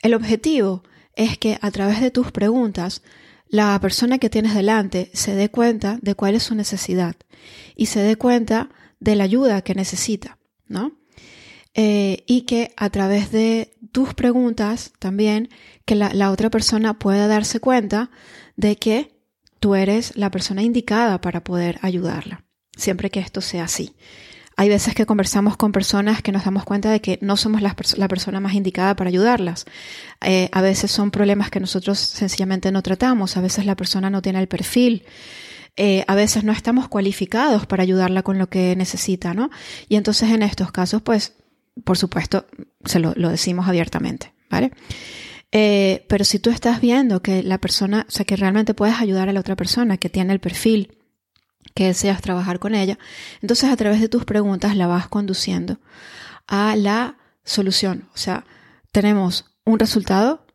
El 0.00 0.14
objetivo 0.14 0.82
es 1.14 1.38
que 1.38 1.58
a 1.60 1.70
través 1.70 2.00
de 2.00 2.10
tus 2.10 2.32
preguntas 2.32 3.02
la 3.48 3.78
persona 3.80 4.18
que 4.18 4.30
tienes 4.30 4.54
delante 4.54 5.10
se 5.12 5.34
dé 5.34 5.50
cuenta 5.50 5.98
de 6.00 6.14
cuál 6.14 6.34
es 6.34 6.44
su 6.44 6.54
necesidad 6.54 7.16
y 7.76 7.86
se 7.86 8.00
dé 8.00 8.16
cuenta 8.16 8.70
de 9.00 9.16
la 9.16 9.24
ayuda 9.24 9.62
que 9.62 9.74
necesita, 9.74 10.38
¿no? 10.68 10.92
Eh, 11.74 12.24
y 12.26 12.42
que 12.42 12.72
a 12.76 12.90
través 12.90 13.30
de 13.32 13.71
tus 13.92 14.14
preguntas 14.14 14.92
también 14.98 15.50
que 15.84 15.94
la, 15.94 16.30
otra 16.30 16.50
persona 16.50 16.98
pueda 16.98 17.28
darse 17.28 17.60
cuenta 17.60 18.10
de 18.56 18.76
que 18.76 19.20
tú 19.60 19.74
eres 19.74 20.16
la 20.16 20.30
persona 20.30 20.62
indicada 20.62 21.20
para 21.20 21.44
poder 21.44 21.78
ayudarla, 21.82 22.44
siempre 22.76 23.10
que 23.10 23.20
esto 23.20 23.40
sea 23.40 23.64
así. 23.64 23.94
Hay 24.56 24.68
veces 24.68 24.94
que 24.94 25.06
conversamos 25.06 25.56
con 25.56 25.72
personas 25.72 26.22
que 26.22 26.32
nos 26.32 26.44
damos 26.44 26.64
cuenta 26.64 26.90
de 26.90 27.00
que 27.00 27.18
no 27.22 27.36
somos 27.36 27.62
la, 27.62 27.74
persona 28.08 28.40
más 28.40 28.52
indicada 28.52 28.94
para 28.96 29.08
ayudarlas. 29.08 29.64
Eh, 30.20 30.50
a 30.52 30.60
veces 30.60 30.90
son 30.90 31.10
problemas 31.10 31.50
que 31.50 31.58
nosotros 31.58 31.98
sencillamente 31.98 32.70
no 32.70 32.82
tratamos, 32.82 33.36
a 33.36 33.40
veces 33.40 33.64
la 33.64 33.76
persona 33.76 34.10
no 34.10 34.20
tiene 34.20 34.40
el 34.40 34.48
perfil. 34.48 35.04
Eh, 35.76 36.04
a 36.06 36.14
veces 36.14 36.44
no 36.44 36.52
estamos 36.52 36.88
cualificados 36.88 37.64
para 37.64 37.82
ayudarla 37.82 38.22
con 38.22 38.36
lo 38.36 38.50
que 38.50 38.76
necesita, 38.76 39.32
¿no? 39.32 39.48
Y 39.88 39.96
entonces 39.96 40.30
en 40.30 40.42
estos 40.42 40.70
casos, 40.70 41.00
pues 41.00 41.32
por 41.84 41.98
supuesto, 41.98 42.46
se 42.84 42.98
lo, 42.98 43.12
decimos 43.12 43.68
abiertamente, 43.68 44.34
¿vale? 44.50 44.72
Eh, 45.50 46.06
pero 46.08 46.24
si 46.24 46.38
tú 46.38 46.50
estás 46.50 46.80
viendo 46.80 47.22
que 47.22 47.42
la 47.42 47.58
persona, 47.58 48.06
o 48.08 48.10
sea, 48.10 48.24
que 48.24 48.36
realmente 48.36 48.74
puedes 48.74 48.96
ayudar 49.00 49.28
a 49.28 49.32
la 49.32 49.40
otra 49.40 49.56
persona 49.56 49.98
que 49.98 50.08
tiene 50.08 50.32
el 50.32 50.40
perfil 50.40 50.98
que 51.74 51.86
deseas 51.86 52.20
trabajar 52.20 52.58
con 52.58 52.74
ella, 52.74 52.98
entonces 53.40 53.70
a 53.70 53.76
través 53.76 54.00
de 54.00 54.08
tus 54.08 54.24
preguntas 54.24 54.76
la 54.76 54.86
vas 54.86 55.08
conduciendo 55.08 55.78
a 56.46 56.76
la 56.76 57.18
solución. 57.44 58.08
O 58.14 58.18
sea, 58.18 58.44
tenemos 58.92 59.46
un 59.64 59.78
resultado 59.78 60.46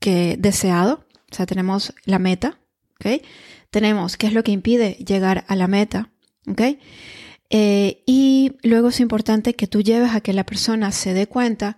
que 0.00 0.36
deseado, 0.38 1.06
o 1.30 1.34
sea, 1.34 1.46
tenemos 1.46 1.94
la 2.04 2.18
meta, 2.18 2.58
¿ok? 3.00 3.22
Tenemos 3.70 4.16
qué 4.16 4.26
es 4.26 4.32
lo 4.32 4.44
que 4.44 4.52
impide 4.52 4.94
llegar 4.94 5.44
a 5.48 5.56
la 5.56 5.66
meta, 5.66 6.10
¿ok? 6.46 6.78
Eh, 7.50 8.02
y 8.06 8.52
luego 8.62 8.88
es 8.88 9.00
importante 9.00 9.54
que 9.54 9.66
tú 9.66 9.82
lleves 9.82 10.12
a 10.12 10.20
que 10.20 10.32
la 10.32 10.44
persona 10.44 10.92
se 10.92 11.14
dé 11.14 11.26
cuenta 11.26 11.76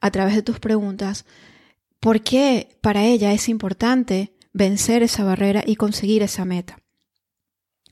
a 0.00 0.10
través 0.10 0.34
de 0.34 0.42
tus 0.42 0.60
preguntas 0.60 1.24
por 2.00 2.22
qué 2.22 2.76
para 2.80 3.04
ella 3.04 3.32
es 3.32 3.48
importante 3.48 4.32
vencer 4.52 5.02
esa 5.02 5.24
barrera 5.24 5.62
y 5.66 5.76
conseguir 5.76 6.22
esa 6.22 6.44
meta. 6.44 6.78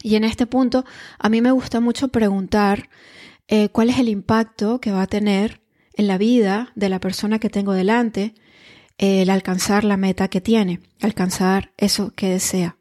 Y 0.03 0.15
en 0.15 0.25
este 0.25 0.47
punto 0.47 0.85
a 1.19 1.29
mí 1.29 1.41
me 1.41 1.51
gusta 1.51 1.81
mucho 1.81 2.09
preguntar 2.09 2.89
eh, 3.49 3.69
cuál 3.71 3.91
es 3.91 3.99
el 3.99 4.09
impacto 4.09 4.81
que 4.81 4.93
va 4.93 5.03
a 5.03 5.07
tener 5.07 5.63
en 5.95 6.07
la 6.07 6.19
vida 6.19 6.73
de 6.75 6.89
la 6.89 7.01
persona 7.01 7.39
que 7.39 7.51
tengo 7.51 7.73
delante 7.73 8.35
el 8.99 9.31
alcanzar 9.31 9.85
la 9.85 9.97
meta 9.97 10.29
que 10.29 10.41
tiene, 10.41 10.81
alcanzar 11.01 11.73
eso 11.77 12.13
que 12.15 12.29
desea. 12.29 12.76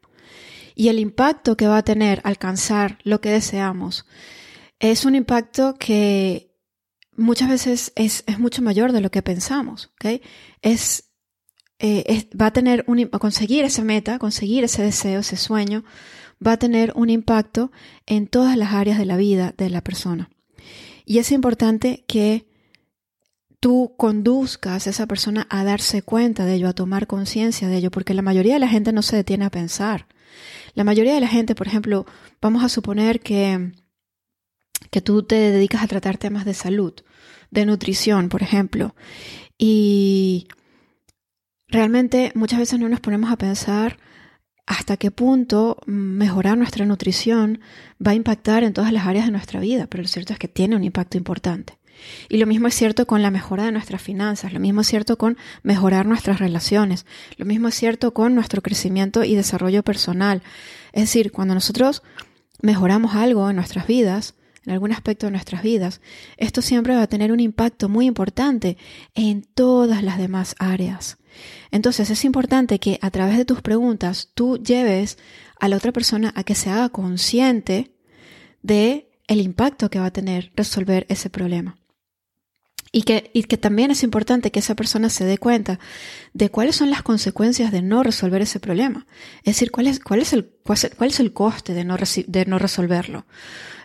Y 0.76 0.88
el 0.88 1.00
impacto 1.00 1.56
que 1.56 1.66
va 1.66 1.78
a 1.78 1.84
tener 1.84 2.20
alcanzar 2.22 2.98
lo 3.02 3.22
que 3.22 3.30
deseamos 3.30 4.06
es 4.78 5.06
un 5.06 5.14
impacto 5.14 5.74
que 5.78 6.54
muchas 7.16 7.48
veces 7.48 7.92
es, 7.96 8.24
mucho 8.38 8.60
mayor 8.60 8.92
de 8.92 9.00
lo 9.00 9.10
que 9.10 9.22
pensamos, 9.22 9.90
¿ok? 9.94 10.20
Es, 10.60 11.10
eh, 11.78 12.28
va 12.38 12.46
a 12.46 12.52
tener 12.52 12.84
un, 12.86 13.06
conseguir 13.06 13.64
esa 13.64 13.84
meta, 13.84 14.18
conseguir 14.18 14.64
ese 14.64 14.82
deseo, 14.82 15.20
ese 15.20 15.38
sueño, 15.38 15.82
va 16.46 16.52
a 16.52 16.58
tener 16.58 16.92
un 16.94 17.08
impacto 17.08 17.72
en 18.04 18.26
todas 18.26 18.58
las 18.58 18.74
áreas 18.74 18.98
de 18.98 19.06
la 19.06 19.16
vida 19.16 19.54
de 19.56 19.70
la 19.70 19.80
persona. 19.80 20.28
Y 21.06 21.18
es 21.18 21.32
importante 21.32 22.04
que 22.06 22.50
tú 23.60 23.94
conduzcas 23.96 24.86
a 24.86 24.90
esa 24.90 25.06
persona 25.06 25.46
a 25.48 25.64
darse 25.64 26.02
cuenta 26.02 26.44
de 26.44 26.56
ello, 26.56 26.68
a 26.68 26.74
tomar 26.74 27.06
conciencia 27.06 27.68
de 27.68 27.78
ello, 27.78 27.90
porque 27.90 28.12
la 28.12 28.20
mayoría 28.20 28.54
de 28.54 28.60
la 28.60 28.68
gente 28.68 28.92
no 28.92 29.00
se 29.00 29.16
detiene 29.16 29.46
a 29.46 29.50
pensar. 29.50 30.06
La 30.76 30.84
mayoría 30.84 31.14
de 31.14 31.20
la 31.20 31.26
gente, 31.26 31.56
por 31.56 31.66
ejemplo, 31.66 32.06
vamos 32.40 32.62
a 32.62 32.68
suponer 32.68 33.18
que 33.18 33.72
que 34.90 35.00
tú 35.00 35.22
te 35.22 35.36
dedicas 35.36 35.82
a 35.82 35.88
tratar 35.88 36.18
temas 36.18 36.44
de 36.44 36.54
salud, 36.54 36.94
de 37.50 37.66
nutrición, 37.66 38.28
por 38.28 38.42
ejemplo. 38.42 38.94
Y 39.58 40.48
realmente 41.68 42.32
muchas 42.34 42.58
veces 42.58 42.78
no 42.78 42.88
nos 42.88 43.00
ponemos 43.00 43.30
a 43.30 43.36
pensar 43.36 43.98
hasta 44.66 44.96
qué 44.96 45.10
punto 45.10 45.78
mejorar 45.86 46.58
nuestra 46.58 46.86
nutrición 46.86 47.60
va 48.04 48.12
a 48.12 48.14
impactar 48.14 48.64
en 48.64 48.72
todas 48.72 48.92
las 48.92 49.06
áreas 49.06 49.26
de 49.26 49.32
nuestra 49.32 49.60
vida, 49.60 49.86
pero 49.86 50.02
lo 50.02 50.08
cierto 50.08 50.32
es 50.32 50.38
que 50.38 50.48
tiene 50.48 50.76
un 50.76 50.84
impacto 50.84 51.16
importante. 51.16 51.78
Y 52.28 52.38
lo 52.38 52.46
mismo 52.46 52.68
es 52.68 52.74
cierto 52.74 53.06
con 53.06 53.22
la 53.22 53.30
mejora 53.30 53.64
de 53.64 53.72
nuestras 53.72 54.02
finanzas, 54.02 54.52
lo 54.52 54.60
mismo 54.60 54.80
es 54.80 54.86
cierto 54.86 55.18
con 55.18 55.36
mejorar 55.62 56.06
nuestras 56.06 56.38
relaciones, 56.38 57.06
lo 57.36 57.44
mismo 57.44 57.68
es 57.68 57.74
cierto 57.74 58.12
con 58.14 58.34
nuestro 58.34 58.62
crecimiento 58.62 59.24
y 59.24 59.34
desarrollo 59.34 59.82
personal. 59.82 60.42
Es 60.92 61.02
decir, 61.02 61.32
cuando 61.32 61.54
nosotros 61.54 62.02
mejoramos 62.62 63.14
algo 63.14 63.48
en 63.50 63.56
nuestras 63.56 63.86
vidas, 63.86 64.34
en 64.64 64.72
algún 64.72 64.92
aspecto 64.92 65.26
de 65.26 65.32
nuestras 65.32 65.62
vidas, 65.62 66.00
esto 66.36 66.60
siempre 66.60 66.94
va 66.94 67.02
a 67.02 67.06
tener 67.06 67.30
un 67.32 67.40
impacto 67.40 67.88
muy 67.88 68.06
importante 68.06 68.76
en 69.14 69.42
todas 69.42 70.02
las 70.02 70.18
demás 70.18 70.56
áreas. 70.58 71.18
Entonces 71.70 72.10
es 72.10 72.24
importante 72.24 72.78
que 72.78 72.98
a 73.00 73.10
través 73.10 73.36
de 73.36 73.44
tus 73.44 73.62
preguntas 73.62 74.30
tú 74.34 74.58
lleves 74.58 75.18
a 75.60 75.68
la 75.68 75.76
otra 75.76 75.92
persona 75.92 76.32
a 76.34 76.42
que 76.42 76.54
se 76.54 76.70
haga 76.70 76.88
consciente 76.88 77.92
de 78.62 79.08
el 79.28 79.40
impacto 79.40 79.90
que 79.90 80.00
va 80.00 80.06
a 80.06 80.12
tener 80.12 80.52
resolver 80.56 81.06
ese 81.08 81.30
problema. 81.30 81.76
Y 82.96 83.02
que, 83.02 83.30
y 83.34 83.42
que 83.42 83.58
también 83.58 83.90
es 83.90 84.02
importante 84.02 84.50
que 84.50 84.60
esa 84.60 84.74
persona 84.74 85.10
se 85.10 85.26
dé 85.26 85.36
cuenta 85.36 85.78
de 86.32 86.48
cuáles 86.48 86.76
son 86.76 86.88
las 86.88 87.02
consecuencias 87.02 87.70
de 87.70 87.82
no 87.82 88.02
resolver 88.02 88.40
ese 88.40 88.58
problema. 88.58 89.04
Es 89.40 89.56
decir, 89.56 89.70
cuál 89.70 89.86
es, 89.86 90.00
cuál 90.00 90.22
es, 90.22 90.32
el, 90.32 90.50
cuál 90.64 91.10
es 91.10 91.20
el 91.20 91.34
coste 91.34 91.74
de 91.74 91.84
no, 91.84 91.98
de 91.98 92.46
no 92.46 92.58
resolverlo, 92.58 93.26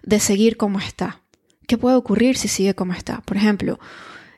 de 0.01 0.21
seguir 0.21 0.55
como 0.55 0.79
está. 0.79 1.23
¿Qué 1.67 1.77
puede 1.77 1.97
ocurrir 1.97 2.37
si 2.37 2.47
sigue 2.47 2.73
como 2.73 2.93
está? 2.93 3.19
Por 3.25 3.35
ejemplo, 3.35 3.81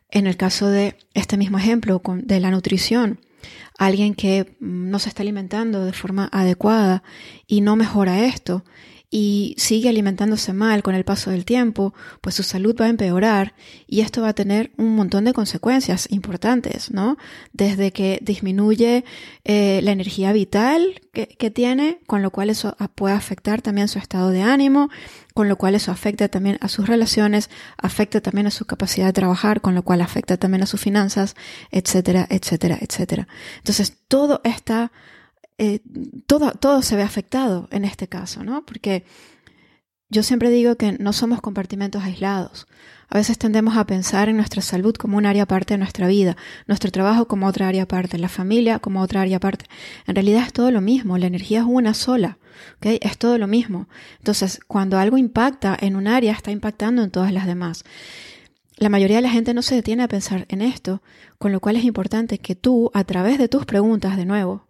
en 0.10 0.26
el 0.26 0.38
caso 0.38 0.68
de 0.70 0.98
este 1.14 1.38
mismo 1.38 1.60
ejemplo 1.60 2.02
de 2.24 2.40
la 2.40 2.50
nutrición, 2.50 3.20
alguien 3.78 4.16
que 4.16 4.58
no 4.60 4.98
se 4.98 5.10
está 5.10 5.22
alimentando 5.22 5.86
de 5.86 5.94
forma 5.94 6.30
adecuada 6.32 7.04
y 7.46 7.62
no 7.62 7.76
mejora 7.76 8.26
esto 8.26 8.66
y 9.16 9.54
sigue 9.60 9.90
alimentándose 9.90 10.54
mal 10.54 10.82
con 10.82 10.96
el 10.96 11.06
paso 11.06 11.30
del 11.30 11.46
tiempo, 11.46 11.94
pues 12.20 12.34
su 12.34 12.42
salud 12.42 12.76
va 12.82 12.86
a 12.86 12.90
empeorar 12.90 13.54
y 13.86 14.02
esto 14.02 14.24
va 14.24 14.30
a 14.30 14.34
tener 14.34 14.72
un 14.76 14.96
montón 14.96 15.24
de 15.26 15.34
consecuencias 15.34 16.08
importantes, 16.10 16.90
¿no? 16.90 17.18
Desde 17.52 17.92
que 17.92 18.18
disminuye 18.24 19.06
eh, 19.44 19.82
la 19.84 19.92
energía 19.92 20.34
vital 20.34 21.00
que, 21.14 21.28
que, 21.28 21.52
tiene, 21.52 22.00
con 22.08 22.24
lo 22.24 22.32
cual 22.32 22.50
eso 22.50 22.76
puede 22.96 23.14
afectar 23.14 23.62
también 23.62 23.88
su 23.88 24.00
estado 24.00 24.32
de 24.32 24.42
ánimo, 24.42 24.90
con 25.36 25.48
lo 25.48 25.58
cual 25.60 25.76
eso 25.76 25.92
afecta 25.92 26.28
también 26.28 26.58
a 26.62 26.68
sus 26.68 26.88
relaciones, 26.88 27.52
afecta 27.78 28.20
también 28.20 28.48
a 28.48 28.52
su 28.52 28.66
capacidad 28.66 29.06
de 29.06 29.14
trabajar, 29.14 29.62
con 29.62 29.76
lo 29.76 29.84
cual 29.84 30.02
afecta 30.02 30.38
también 30.38 30.64
a 30.64 30.66
sus 30.66 30.82
finanzas, 30.82 31.36
etcétera, 31.70 32.26
etcétera, 32.32 32.80
etcétera. 32.82 33.28
Entonces, 33.58 33.96
todo 34.08 34.42
está 34.44 34.92
eh, 35.58 35.80
todo, 36.28 36.52
todo 36.52 36.82
se 36.82 36.96
ve 36.96 37.04
afectado 37.04 37.68
en 37.72 37.86
este 37.86 38.08
caso, 38.08 38.44
¿no? 38.44 38.66
Porque 38.66 39.06
yo 40.10 40.22
siempre 40.22 40.50
digo 40.50 40.76
que 40.76 40.92
no 40.94 41.12
somos 41.12 41.42
compartimentos 41.42 42.04
aislados. 42.04 42.68
A 43.10 43.18
veces 43.18 43.38
tendemos 43.38 43.78
a 43.78 43.86
pensar 43.86 44.30
en 44.30 44.38
nuestra 44.38 44.62
salud 44.62 44.96
como 44.96 45.18
un 45.18 45.26
área 45.26 45.44
aparte 45.44 45.74
de 45.74 45.80
nuestra 45.80 46.08
vida, 46.08 46.38
nuestro 46.68 46.92
trabajo 46.92 47.28
como 47.28 47.48
otra 47.48 47.68
área 47.68 47.84
aparte, 47.84 48.18
la 48.18 48.30
familia 48.30 48.80
como 48.80 49.02
otra 49.02 49.22
área 49.22 49.38
aparte. 49.38 49.66
En 50.06 50.16
realidad 50.16 50.44
es 50.46 50.54
todo 50.54 50.72
lo 50.72 50.82
mismo, 50.82 51.18
la 51.18 51.28
energía 51.28 51.60
es 51.60 51.66
una 51.68 51.94
sola, 51.94 52.38
¿ok? 52.78 52.98
Es 53.02 53.18
todo 53.18 53.38
lo 53.38 53.48
mismo. 53.48 53.88
Entonces, 54.20 54.60
cuando 54.68 55.00
algo 55.00 55.18
impacta 55.18 55.76
en 55.80 55.96
un 55.96 56.08
área, 56.08 56.34
está 56.34 56.52
impactando 56.52 57.04
en 57.04 57.12
todas 57.12 57.32
las 57.32 57.48
demás. 57.48 57.84
La 58.78 58.90
mayoría 58.90 59.18
de 59.18 59.24
la 59.24 59.30
gente 59.30 59.54
no 59.54 59.62
se 59.62 59.76
detiene 59.76 60.04
a 60.04 60.08
pensar 60.08 60.46
en 60.50 60.62
esto, 60.62 61.02
con 61.38 61.52
lo 61.52 61.60
cual 61.60 61.76
es 61.76 61.84
importante 61.84 62.40
que 62.40 62.56
tú, 62.56 62.92
a 62.94 63.04
través 63.04 63.38
de 63.38 63.48
tus 63.48 63.66
preguntas, 63.66 64.18
de 64.18 64.26
nuevo, 64.26 64.68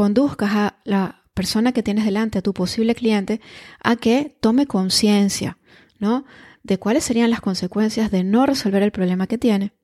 conduzcas 0.00 0.50
a 0.54 0.78
la 0.84 1.24
persona 1.34 1.72
que 1.72 1.82
tienes 1.82 2.06
delante, 2.06 2.38
a 2.38 2.42
tu 2.42 2.54
posible 2.54 2.94
cliente, 2.94 3.42
a 3.82 3.96
que 3.96 4.34
tome 4.40 4.66
conciencia, 4.66 5.58
¿no? 5.98 6.24
De 6.62 6.78
cuáles 6.78 7.04
serían 7.04 7.28
las 7.28 7.42
consecuencias 7.42 8.10
de 8.10 8.24
no 8.24 8.46
resolver 8.46 8.82
el 8.82 8.92
problema 8.92 9.26
que 9.26 9.36
tiene 9.36 9.74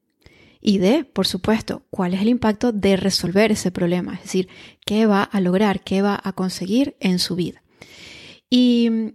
y 0.63 0.79
de, 0.79 1.05
por 1.05 1.27
supuesto, 1.27 1.83
cuál 1.91 2.15
es 2.15 2.23
el 2.23 2.29
impacto 2.29 2.73
de 2.73 2.97
resolver 2.97 3.53
ese 3.53 3.71
problema, 3.71 4.15
es 4.15 4.23
decir, 4.23 4.49
qué 4.87 5.05
va 5.05 5.23
a 5.23 5.39
lograr, 5.43 5.81
qué 5.81 6.01
va 6.01 6.19
a 6.25 6.33
conseguir 6.33 6.97
en 6.99 7.19
su 7.19 7.37
vida. 7.37 7.63
Y 8.49 8.89
mm, 8.91 9.09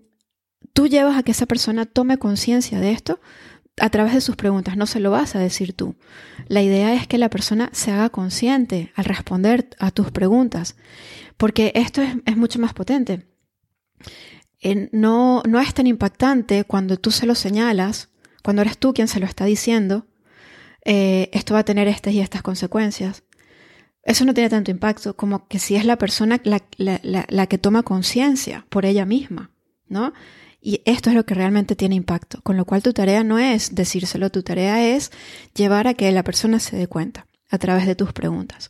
tú 0.73 0.85
llevas 0.85 1.17
a 1.17 1.23
que 1.23 1.31
esa 1.31 1.47
persona 1.47 1.87
tome 1.87 2.19
conciencia 2.19 2.79
de 2.79 2.91
esto 2.91 3.19
a 3.77 3.89
través 3.89 4.13
de 4.13 4.21
sus 4.21 4.35
preguntas, 4.35 4.77
no 4.77 4.85
se 4.85 4.99
lo 4.99 5.11
vas 5.11 5.35
a 5.35 5.39
decir 5.39 5.73
tú. 5.73 5.95
La 6.47 6.61
idea 6.61 6.93
es 6.93 7.07
que 7.07 7.17
la 7.17 7.29
persona 7.29 7.69
se 7.73 7.91
haga 7.91 8.09
consciente 8.09 8.91
al 8.95 9.05
responder 9.05 9.69
a 9.79 9.91
tus 9.91 10.11
preguntas, 10.11 10.75
porque 11.37 11.71
esto 11.75 12.01
es, 12.01 12.37
mucho 12.37 12.59
más 12.59 12.73
potente. 12.73 13.27
no, 14.91 15.41
no 15.47 15.59
es 15.59 15.73
tan 15.73 15.87
impactante 15.87 16.63
cuando 16.65 16.97
tú 16.97 17.11
se 17.11 17.25
lo 17.25 17.35
señalas, 17.35 18.09
cuando 18.43 18.61
eres 18.61 18.77
tú 18.77 18.93
quien 18.93 19.07
se 19.07 19.19
lo 19.19 19.25
está 19.25 19.45
diciendo, 19.45 20.07
eh, 20.83 21.29
esto 21.31 21.53
va 21.53 21.61
a 21.61 21.65
tener 21.65 21.87
estas 21.87 22.13
y 22.13 22.19
estas 22.19 22.41
consecuencias. 22.41 23.23
Eso 24.03 24.25
no 24.25 24.33
tiene 24.33 24.49
tanto 24.49 24.71
impacto 24.71 25.15
como 25.15 25.47
que 25.47 25.59
si 25.59 25.75
es 25.75 25.85
la 25.85 25.97
persona 25.97 26.41
la, 26.43 26.61
la 26.77 27.47
que 27.47 27.57
toma 27.59 27.83
conciencia 27.83 28.65
por 28.69 28.85
ella 28.85 29.05
misma, 29.05 29.51
¿no? 29.87 30.11
Y 30.61 30.81
esto 30.85 31.09
es 31.09 31.15
lo 31.15 31.25
que 31.25 31.33
realmente 31.33 31.75
tiene 31.75 31.95
impacto, 31.95 32.39
con 32.43 32.55
lo 32.55 32.65
cual 32.65 32.83
tu 32.83 32.93
tarea 32.93 33.23
no 33.23 33.39
es 33.39 33.73
decírselo, 33.73 34.29
tu 34.29 34.43
tarea 34.43 34.95
es 34.95 35.11
llevar 35.55 35.87
a 35.87 35.95
que 35.95 36.11
la 36.11 36.23
persona 36.23 36.59
se 36.59 36.77
dé 36.77 36.85
cuenta 36.87 37.25
a 37.49 37.57
través 37.57 37.87
de 37.87 37.95
tus 37.95 38.13
preguntas. 38.13 38.69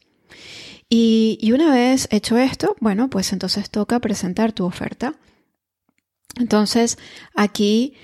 Y, 0.94 1.52
una 1.54 1.74
vez 1.74 2.08
hecho 2.12 2.38
esto, 2.38 2.76
bueno, 2.82 3.10
pues 3.10 3.32
entonces 3.32 3.70
toca 3.70 4.00
presentar 4.00 4.52
tu 4.52 4.66
oferta. 4.66 5.16
Entonces 6.38 6.98
aquí 7.36 7.96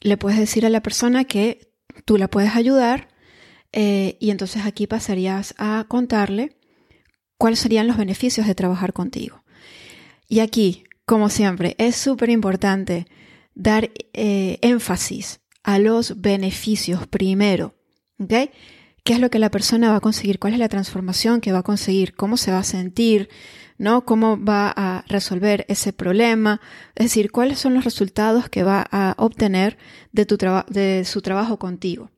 le 0.00 0.16
puedes 0.16 0.38
decir 0.38 0.66
a 0.66 0.70
la 0.70 0.82
persona 0.82 1.24
que 1.24 1.72
tú 2.04 2.16
la 2.16 2.28
puedes 2.28 2.54
ayudar 2.54 3.08
eh, 3.72 4.16
y 4.20 4.30
entonces 4.30 4.66
aquí 4.66 4.86
pasarías 4.86 5.54
a 5.58 5.84
contarle 5.88 6.56
cuáles 7.38 7.60
serían 7.60 7.86
los 7.86 7.96
beneficios 7.96 8.46
de 8.46 8.54
trabajar 8.54 8.92
contigo. 8.92 9.42
Y 10.28 10.40
aquí, 10.40 10.84
como 11.06 11.30
siempre, 11.30 11.74
es 11.78 11.96
súper 11.96 12.30
importante 12.30 13.06
dar 13.58 13.90
eh, 14.14 14.58
énfasis 14.62 15.40
a 15.62 15.78
los 15.78 16.20
beneficios 16.22 17.06
primero. 17.06 17.74
¿Qué 18.18 19.12
es 19.12 19.20
lo 19.20 19.30
que 19.30 19.38
la 19.38 19.50
persona 19.50 19.90
va 19.90 19.96
a 19.96 20.00
conseguir? 20.00 20.38
¿Cuál 20.38 20.54
es 20.54 20.58
la 20.58 20.68
transformación 20.68 21.40
que 21.40 21.52
va 21.52 21.58
a 21.58 21.62
conseguir? 21.64 22.14
¿Cómo 22.14 22.36
se 22.36 22.52
va 22.52 22.60
a 22.60 22.64
sentir? 22.64 23.28
¿No? 23.76 24.04
¿Cómo 24.04 24.42
va 24.42 24.72
a 24.74 25.04
resolver 25.08 25.66
ese 25.68 25.92
problema? 25.92 26.60
Es 26.94 27.06
decir, 27.06 27.30
¿cuáles 27.30 27.58
son 27.58 27.74
los 27.74 27.84
resultados 27.84 28.48
que 28.48 28.62
va 28.62 28.86
a 28.90 29.14
obtener 29.18 29.76
de, 30.12 30.24
tu 30.24 30.36
de 30.68 31.04
su 31.04 31.20
trabajo 31.20 31.58
contigo? 31.58 32.10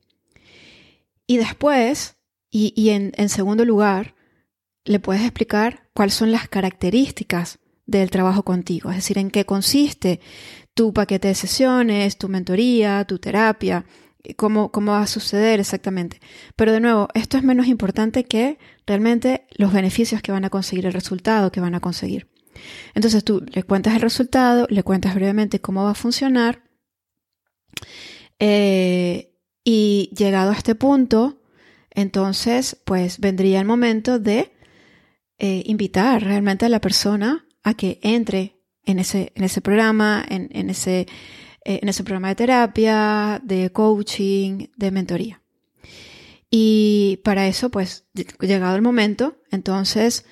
Y 1.27 1.37
después, 1.37 2.17
y, 2.49 2.89
en 2.89 3.29
segundo 3.29 3.65
lugar, 3.65 4.15
le 4.83 4.99
puedes 4.99 5.21
explicar 5.23 5.89
cuáles 5.93 6.13
son 6.13 6.31
las 6.31 6.47
características 6.49 7.59
del 7.85 8.09
trabajo 8.09 8.43
contigo, 8.43 8.89
es 8.89 8.97
decir, 8.97 9.17
en 9.17 9.29
qué 9.29 9.45
consiste 9.45 10.21
tu 10.73 10.93
paquete 10.93 11.29
de 11.29 11.35
sesiones, 11.35 12.17
tu 12.17 12.29
mentoría, 12.29 13.05
tu 13.05 13.19
terapia, 13.19 13.85
cómo, 14.35 14.71
cómo 14.71 14.93
va 14.93 15.01
a 15.01 15.07
suceder 15.07 15.59
exactamente. 15.59 16.19
Pero 16.55 16.71
de 16.71 16.79
nuevo, 16.79 17.07
esto 17.13 17.37
es 17.37 17.43
menos 17.43 17.67
importante 17.67 18.25
que 18.25 18.57
realmente 18.85 19.47
los 19.51 19.73
beneficios 19.73 20.21
que 20.21 20.31
van 20.31 20.45
a 20.45 20.49
conseguir, 20.49 20.85
el 20.85 20.93
resultado 20.93 21.51
que 21.51 21.61
van 21.61 21.75
a 21.75 21.79
conseguir. 21.79 22.29
Entonces 22.93 23.23
tú 23.23 23.43
le 23.51 23.63
cuentas 23.63 23.95
el 23.95 24.01
resultado, 24.01 24.67
le 24.69 24.83
cuentas 24.83 25.15
brevemente 25.15 25.61
cómo 25.61 25.83
va 25.83 25.91
a 25.91 25.95
funcionar 25.95 26.63
eh, 28.39 29.33
y 29.63 30.11
llegado 30.15 30.51
a 30.51 30.55
este 30.55 30.75
punto, 30.75 31.41
entonces 31.91 32.77
pues 32.85 33.19
vendría 33.19 33.59
el 33.59 33.65
momento 33.65 34.19
de 34.19 34.51
eh, 35.37 35.63
invitar 35.65 36.23
realmente 36.23 36.65
a 36.65 36.69
la 36.69 36.81
persona 36.81 37.45
a 37.63 37.73
que 37.75 37.99
entre 38.01 38.60
en 38.85 38.99
ese, 38.99 39.31
en 39.35 39.43
ese 39.43 39.61
programa, 39.61 40.23
en, 40.27 40.49
en, 40.51 40.69
ese, 40.69 41.07
eh, 41.65 41.79
en 41.81 41.89
ese 41.89 42.03
programa 42.03 42.29
de 42.29 42.35
terapia, 42.35 43.41
de 43.43 43.71
coaching, 43.71 44.67
de 44.75 44.91
mentoría. 44.91 45.41
Y 46.49 47.21
para 47.23 47.47
eso, 47.47 47.69
pues, 47.69 48.05
llegado 48.41 48.75
el 48.75 48.81
momento, 48.81 49.37
entonces 49.51 50.25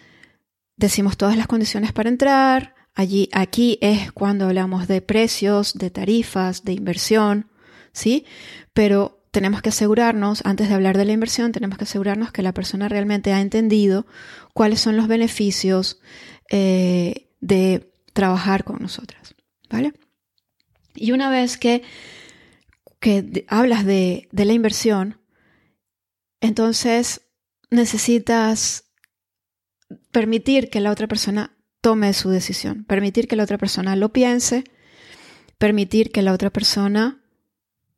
decimos 0.76 1.18
todas 1.18 1.38
las 1.38 1.48
condiciones 1.48 1.94
para 1.94 2.10
entrar. 2.10 2.76
Allí, 2.94 3.30
aquí 3.32 3.78
es 3.82 4.12
cuando 4.12 4.46
hablamos 4.46 4.88
de 4.88 5.02
precios, 5.02 5.74
de 5.76 5.90
tarifas, 5.90 6.66
de 6.66 6.74
inversión, 6.74 7.50
¿sí? 7.94 8.26
Pero 8.74 9.20
tenemos 9.32 9.62
que 9.62 9.70
asegurarnos, 9.70 10.42
antes 10.44 10.68
de 10.68 10.76
hablar 10.76 10.98
de 10.98 11.06
la 11.06 11.14
inversión, 11.14 11.52
tenemos 11.52 11.78
que 11.78 11.84
asegurarnos 11.84 12.32
que 12.32 12.42
la 12.42 12.54
persona 12.54 12.90
realmente 12.90 13.32
ha 13.32 13.42
entendido 13.42 14.06
cuáles 14.54 14.82
son 14.82 14.98
los 14.98 15.08
beneficios 15.08 16.02
eh, 16.50 17.30
de 17.40 17.88
trabajar 18.13 18.63
con 18.63 18.80
nosotras, 18.82 19.36
¿vale? 19.69 19.93
Y 20.95 21.12
una 21.12 21.30
vez 21.30 21.58
que, 21.58 21.84
que 23.00 23.45
hablas 23.48 23.86
de, 23.86 24.28
de 24.32 24.45
la 24.45 24.54
inversión, 24.54 25.19
entonces 26.41 27.22
necesitas 27.69 28.86
permitir 30.12 30.69
que 30.69 30.80
la 30.80 30.91
otra 30.91 31.08
persona 31.08 31.56
tome 31.82 32.13
su 32.13 32.30
decisión, 32.30 32.84
permitir 32.84 33.28
que 33.28 33.36
la 33.36 33.43
otra 33.43 33.58
persona 33.58 33.95
lo 33.95 34.10
piense, 34.10 34.63
permitir 35.58 36.12
que 36.12 36.22
la 36.22 36.34
otra 36.34 36.50
persona 36.50 37.22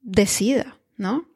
decida, 0.02 0.78
¿no? 0.97 1.28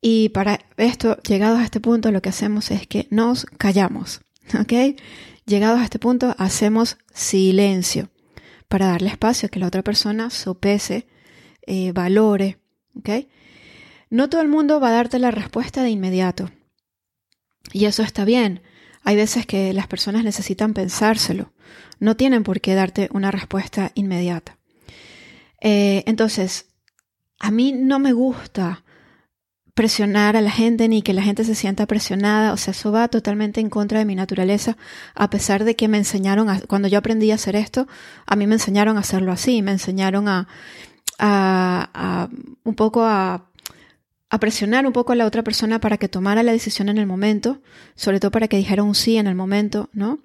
Y 0.00 0.28
para 0.28 0.60
esto, 0.76 1.20
llegados 1.22 1.58
a 1.58 1.64
este 1.64 1.80
punto, 1.80 2.12
lo 2.12 2.22
que 2.22 2.28
hacemos 2.28 2.70
es 2.70 2.86
que 2.86 3.08
nos 3.10 3.46
callamos, 3.46 4.20
¿ok? 4.60 4.96
Llegados 5.46 5.80
a 5.80 5.84
este 5.84 5.98
punto, 5.98 6.34
hacemos 6.38 6.98
silencio 7.12 8.10
para 8.68 8.86
darle 8.86 9.08
espacio 9.08 9.46
a 9.46 9.50
que 9.50 9.58
la 9.58 9.66
otra 9.66 9.82
persona 9.82 10.30
sopese, 10.30 11.06
eh, 11.66 11.92
valore. 11.92 12.58
¿okay? 12.98 13.28
No 14.10 14.28
todo 14.28 14.40
el 14.40 14.48
mundo 14.48 14.80
va 14.80 14.88
a 14.88 14.92
darte 14.92 15.18
la 15.18 15.30
respuesta 15.30 15.82
de 15.82 15.90
inmediato. 15.90 16.50
Y 17.72 17.86
eso 17.86 18.02
está 18.02 18.24
bien. 18.24 18.62
Hay 19.02 19.16
veces 19.16 19.46
que 19.46 19.72
las 19.72 19.86
personas 19.86 20.24
necesitan 20.24 20.74
pensárselo. 20.74 21.52
No 21.98 22.16
tienen 22.16 22.44
por 22.44 22.60
qué 22.60 22.74
darte 22.74 23.08
una 23.12 23.30
respuesta 23.30 23.90
inmediata. 23.94 24.58
Eh, 25.60 26.04
entonces, 26.06 26.66
a 27.38 27.50
mí 27.50 27.72
no 27.72 27.98
me 27.98 28.12
gusta 28.12 28.84
presionar 29.78 30.36
a 30.36 30.40
la 30.40 30.50
gente 30.50 30.88
ni 30.88 31.02
que 31.02 31.12
la 31.12 31.22
gente 31.22 31.44
se 31.44 31.54
sienta 31.54 31.86
presionada, 31.86 32.52
o 32.52 32.56
sea, 32.56 32.72
eso 32.72 32.90
va 32.90 33.06
totalmente 33.06 33.60
en 33.60 33.70
contra 33.70 34.00
de 34.00 34.04
mi 34.04 34.16
naturaleza, 34.16 34.76
a 35.14 35.30
pesar 35.30 35.62
de 35.62 35.76
que 35.76 35.86
me 35.86 35.98
enseñaron, 35.98 36.50
a, 36.50 36.60
cuando 36.62 36.88
yo 36.88 36.98
aprendí 36.98 37.30
a 37.30 37.36
hacer 37.36 37.54
esto, 37.54 37.86
a 38.26 38.34
mí 38.34 38.48
me 38.48 38.56
enseñaron 38.56 38.96
a 38.96 39.00
hacerlo 39.00 39.30
así, 39.30 39.62
me 39.62 39.70
enseñaron 39.70 40.26
a, 40.26 40.48
a, 41.20 41.90
a 41.94 42.28
un 42.64 42.74
poco 42.74 43.04
a, 43.04 43.46
a 44.28 44.40
presionar 44.40 44.84
un 44.84 44.92
poco 44.92 45.12
a 45.12 45.14
la 45.14 45.26
otra 45.26 45.44
persona 45.44 45.78
para 45.78 45.96
que 45.96 46.08
tomara 46.08 46.42
la 46.42 46.50
decisión 46.50 46.88
en 46.88 46.98
el 46.98 47.06
momento, 47.06 47.60
sobre 47.94 48.18
todo 48.18 48.32
para 48.32 48.48
que 48.48 48.56
dijera 48.56 48.82
un 48.82 48.96
sí 48.96 49.16
en 49.16 49.28
el 49.28 49.36
momento, 49.36 49.90
¿no? 49.92 50.18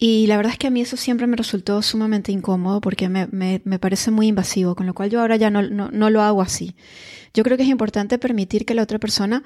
Y 0.00 0.28
la 0.28 0.36
verdad 0.36 0.52
es 0.52 0.58
que 0.58 0.68
a 0.68 0.70
mí 0.70 0.80
eso 0.80 0.96
siempre 0.96 1.26
me 1.26 1.36
resultó 1.36 1.82
sumamente 1.82 2.30
incómodo 2.30 2.80
porque 2.80 3.08
me, 3.08 3.26
me, 3.32 3.60
me 3.64 3.80
parece 3.80 4.12
muy 4.12 4.28
invasivo, 4.28 4.76
con 4.76 4.86
lo 4.86 4.94
cual 4.94 5.10
yo 5.10 5.20
ahora 5.20 5.34
ya 5.36 5.50
no, 5.50 5.60
no, 5.62 5.90
no, 5.90 6.08
lo 6.08 6.22
hago 6.22 6.40
así. 6.40 6.76
Yo 7.34 7.42
creo 7.44 7.56
que 7.56 7.62
es 7.62 7.68
importante 7.68 8.18
permitir 8.18 8.64
que 8.64 8.74
la 8.74 8.82
otra 8.82 8.98
persona 8.98 9.42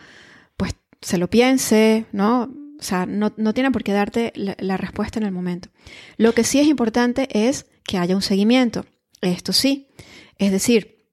pues 0.57 0.75
se 1.01 1.19
lo 1.19 1.29
piense, 1.29 2.07
¿no? 2.13 2.51
O 2.79 2.83
sea, 2.83 3.07
no, 3.07 3.33
no 3.37 3.55
tiene 3.55 3.71
por 3.71 3.85
qué 3.85 3.93
darte 3.93 4.33
la, 4.35 4.77
respuesta 4.77 5.21
en 5.21 5.27
el 5.27 5.33
momento. 5.33 5.69
Lo 6.17 6.33
que 6.33 6.43
sí 6.43 6.59
es 6.59 6.67
importante 6.67 7.29
es 7.31 7.67
que 7.85 7.99
haya 7.99 8.17
un 8.17 8.23
seguimiento. 8.23 8.87
Esto 9.21 9.53
sí. 9.53 9.89
Es 10.39 10.51
decir, 10.51 11.07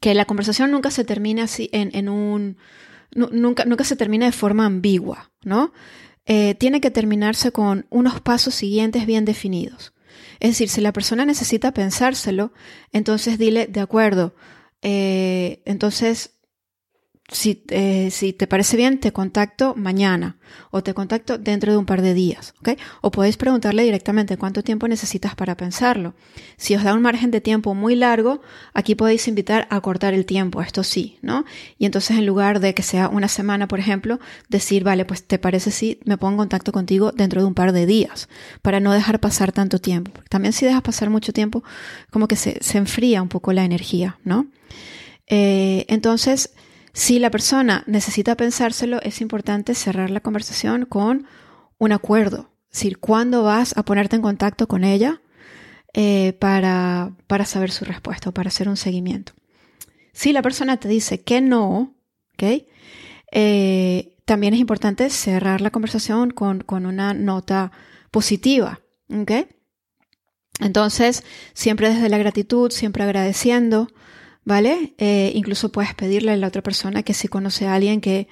que 0.00 0.14
la 0.14 0.26
conversación 0.26 0.70
nunca 0.70 0.90
se 0.90 1.04
termine 1.04 1.42
así 1.42 1.70
en, 1.72 1.90
en 1.94 2.08
un... 2.08 2.58
Nunca, 3.14 3.64
nunca 3.64 3.84
se 3.84 3.94
termine 3.94 4.26
de 4.26 4.32
forma 4.32 4.66
ambigua, 4.66 5.30
¿no? 5.44 5.72
Eh, 6.26 6.54
tiene 6.54 6.80
que 6.80 6.90
terminarse 6.90 7.52
con 7.52 7.86
unos 7.90 8.20
pasos 8.20 8.54
siguientes 8.54 9.06
bien 9.06 9.24
definidos. 9.24 9.92
Es 10.40 10.50
decir, 10.50 10.68
si 10.68 10.80
la 10.80 10.92
persona 10.92 11.24
necesita 11.24 11.72
pensárselo, 11.72 12.52
entonces 12.92 13.38
dile, 13.38 13.66
de 13.66 13.80
acuerdo, 13.80 14.34
eh, 14.84 15.62
entonces 15.64 16.34
si, 17.28 17.62
eh, 17.70 18.10
si 18.10 18.34
te 18.34 18.46
parece 18.46 18.76
bien, 18.76 19.00
te 19.00 19.12
contacto 19.12 19.74
mañana 19.76 20.36
o 20.70 20.82
te 20.82 20.92
contacto 20.92 21.38
dentro 21.38 21.72
de 21.72 21.78
un 21.78 21.86
par 21.86 22.02
de 22.02 22.12
días, 22.12 22.52
¿ok? 22.60 22.78
O 23.00 23.10
podéis 23.10 23.38
preguntarle 23.38 23.82
directamente 23.82 24.36
cuánto 24.36 24.62
tiempo 24.62 24.88
necesitas 24.88 25.34
para 25.34 25.56
pensarlo. 25.56 26.14
Si 26.58 26.76
os 26.76 26.84
da 26.84 26.92
un 26.92 27.00
margen 27.00 27.30
de 27.30 27.40
tiempo 27.40 27.74
muy 27.74 27.96
largo, 27.96 28.42
aquí 28.74 28.94
podéis 28.94 29.26
invitar 29.26 29.66
a 29.70 29.80
cortar 29.80 30.12
el 30.12 30.26
tiempo, 30.26 30.60
esto 30.60 30.84
sí, 30.84 31.18
¿no? 31.22 31.46
Y 31.78 31.86
entonces 31.86 32.18
en 32.18 32.26
lugar 32.26 32.60
de 32.60 32.74
que 32.74 32.82
sea 32.82 33.08
una 33.08 33.28
semana, 33.28 33.68
por 33.68 33.80
ejemplo, 33.80 34.20
decir, 34.50 34.84
vale, 34.84 35.06
pues 35.06 35.24
te 35.24 35.38
parece 35.38 35.70
si 35.70 36.00
me 36.04 36.18
pongo 36.18 36.34
en 36.34 36.38
contacto 36.38 36.72
contigo 36.72 37.10
dentro 37.10 37.40
de 37.40 37.46
un 37.46 37.54
par 37.54 37.72
de 37.72 37.86
días, 37.86 38.28
para 38.60 38.80
no 38.80 38.92
dejar 38.92 39.18
pasar 39.18 39.50
tanto 39.50 39.78
tiempo. 39.78 40.12
También 40.28 40.52
si 40.52 40.66
dejas 40.66 40.82
pasar 40.82 41.08
mucho 41.08 41.32
tiempo, 41.32 41.64
como 42.10 42.28
que 42.28 42.36
se, 42.36 42.58
se 42.60 42.76
enfría 42.76 43.22
un 43.22 43.30
poco 43.30 43.54
la 43.54 43.64
energía, 43.64 44.18
¿no? 44.24 44.46
Eh, 45.26 45.86
entonces, 45.88 46.50
si 46.94 47.18
la 47.18 47.30
persona 47.30 47.82
necesita 47.88 48.36
pensárselo, 48.36 49.02
es 49.02 49.20
importante 49.20 49.74
cerrar 49.74 50.10
la 50.10 50.20
conversación 50.20 50.86
con 50.86 51.26
un 51.76 51.90
acuerdo. 51.90 52.52
Es 52.70 52.78
decir, 52.78 52.98
¿cuándo 52.98 53.42
vas 53.42 53.76
a 53.76 53.84
ponerte 53.84 54.14
en 54.14 54.22
contacto 54.22 54.68
con 54.68 54.84
ella 54.84 55.20
eh, 55.92 56.34
para, 56.34 57.12
para 57.26 57.44
saber 57.46 57.72
su 57.72 57.84
respuesta 57.84 58.30
o 58.30 58.32
para 58.32 58.48
hacer 58.48 58.68
un 58.68 58.76
seguimiento? 58.76 59.32
Si 60.12 60.32
la 60.32 60.40
persona 60.40 60.78
te 60.78 60.86
dice 60.88 61.22
que 61.22 61.40
no, 61.40 61.96
¿ok? 62.34 62.64
Eh, 63.32 64.16
también 64.24 64.54
es 64.54 64.60
importante 64.60 65.10
cerrar 65.10 65.60
la 65.60 65.70
conversación 65.70 66.30
con, 66.30 66.60
con 66.60 66.86
una 66.86 67.12
nota 67.12 67.72
positiva. 68.12 68.80
Entonces, 70.60 71.24
siempre 71.54 71.92
desde 71.92 72.08
la 72.08 72.18
gratitud, 72.18 72.70
siempre 72.70 73.02
agradeciendo, 73.02 73.88
¿vale? 74.44 74.94
Eh, 74.98 75.32
incluso 75.34 75.72
puedes 75.72 75.94
pedirle 75.94 76.32
a 76.32 76.36
la 76.36 76.48
otra 76.48 76.62
persona 76.62 77.02
que 77.02 77.14
si 77.14 77.28
conoce 77.28 77.66
a 77.66 77.74
alguien 77.74 78.00
que, 78.00 78.28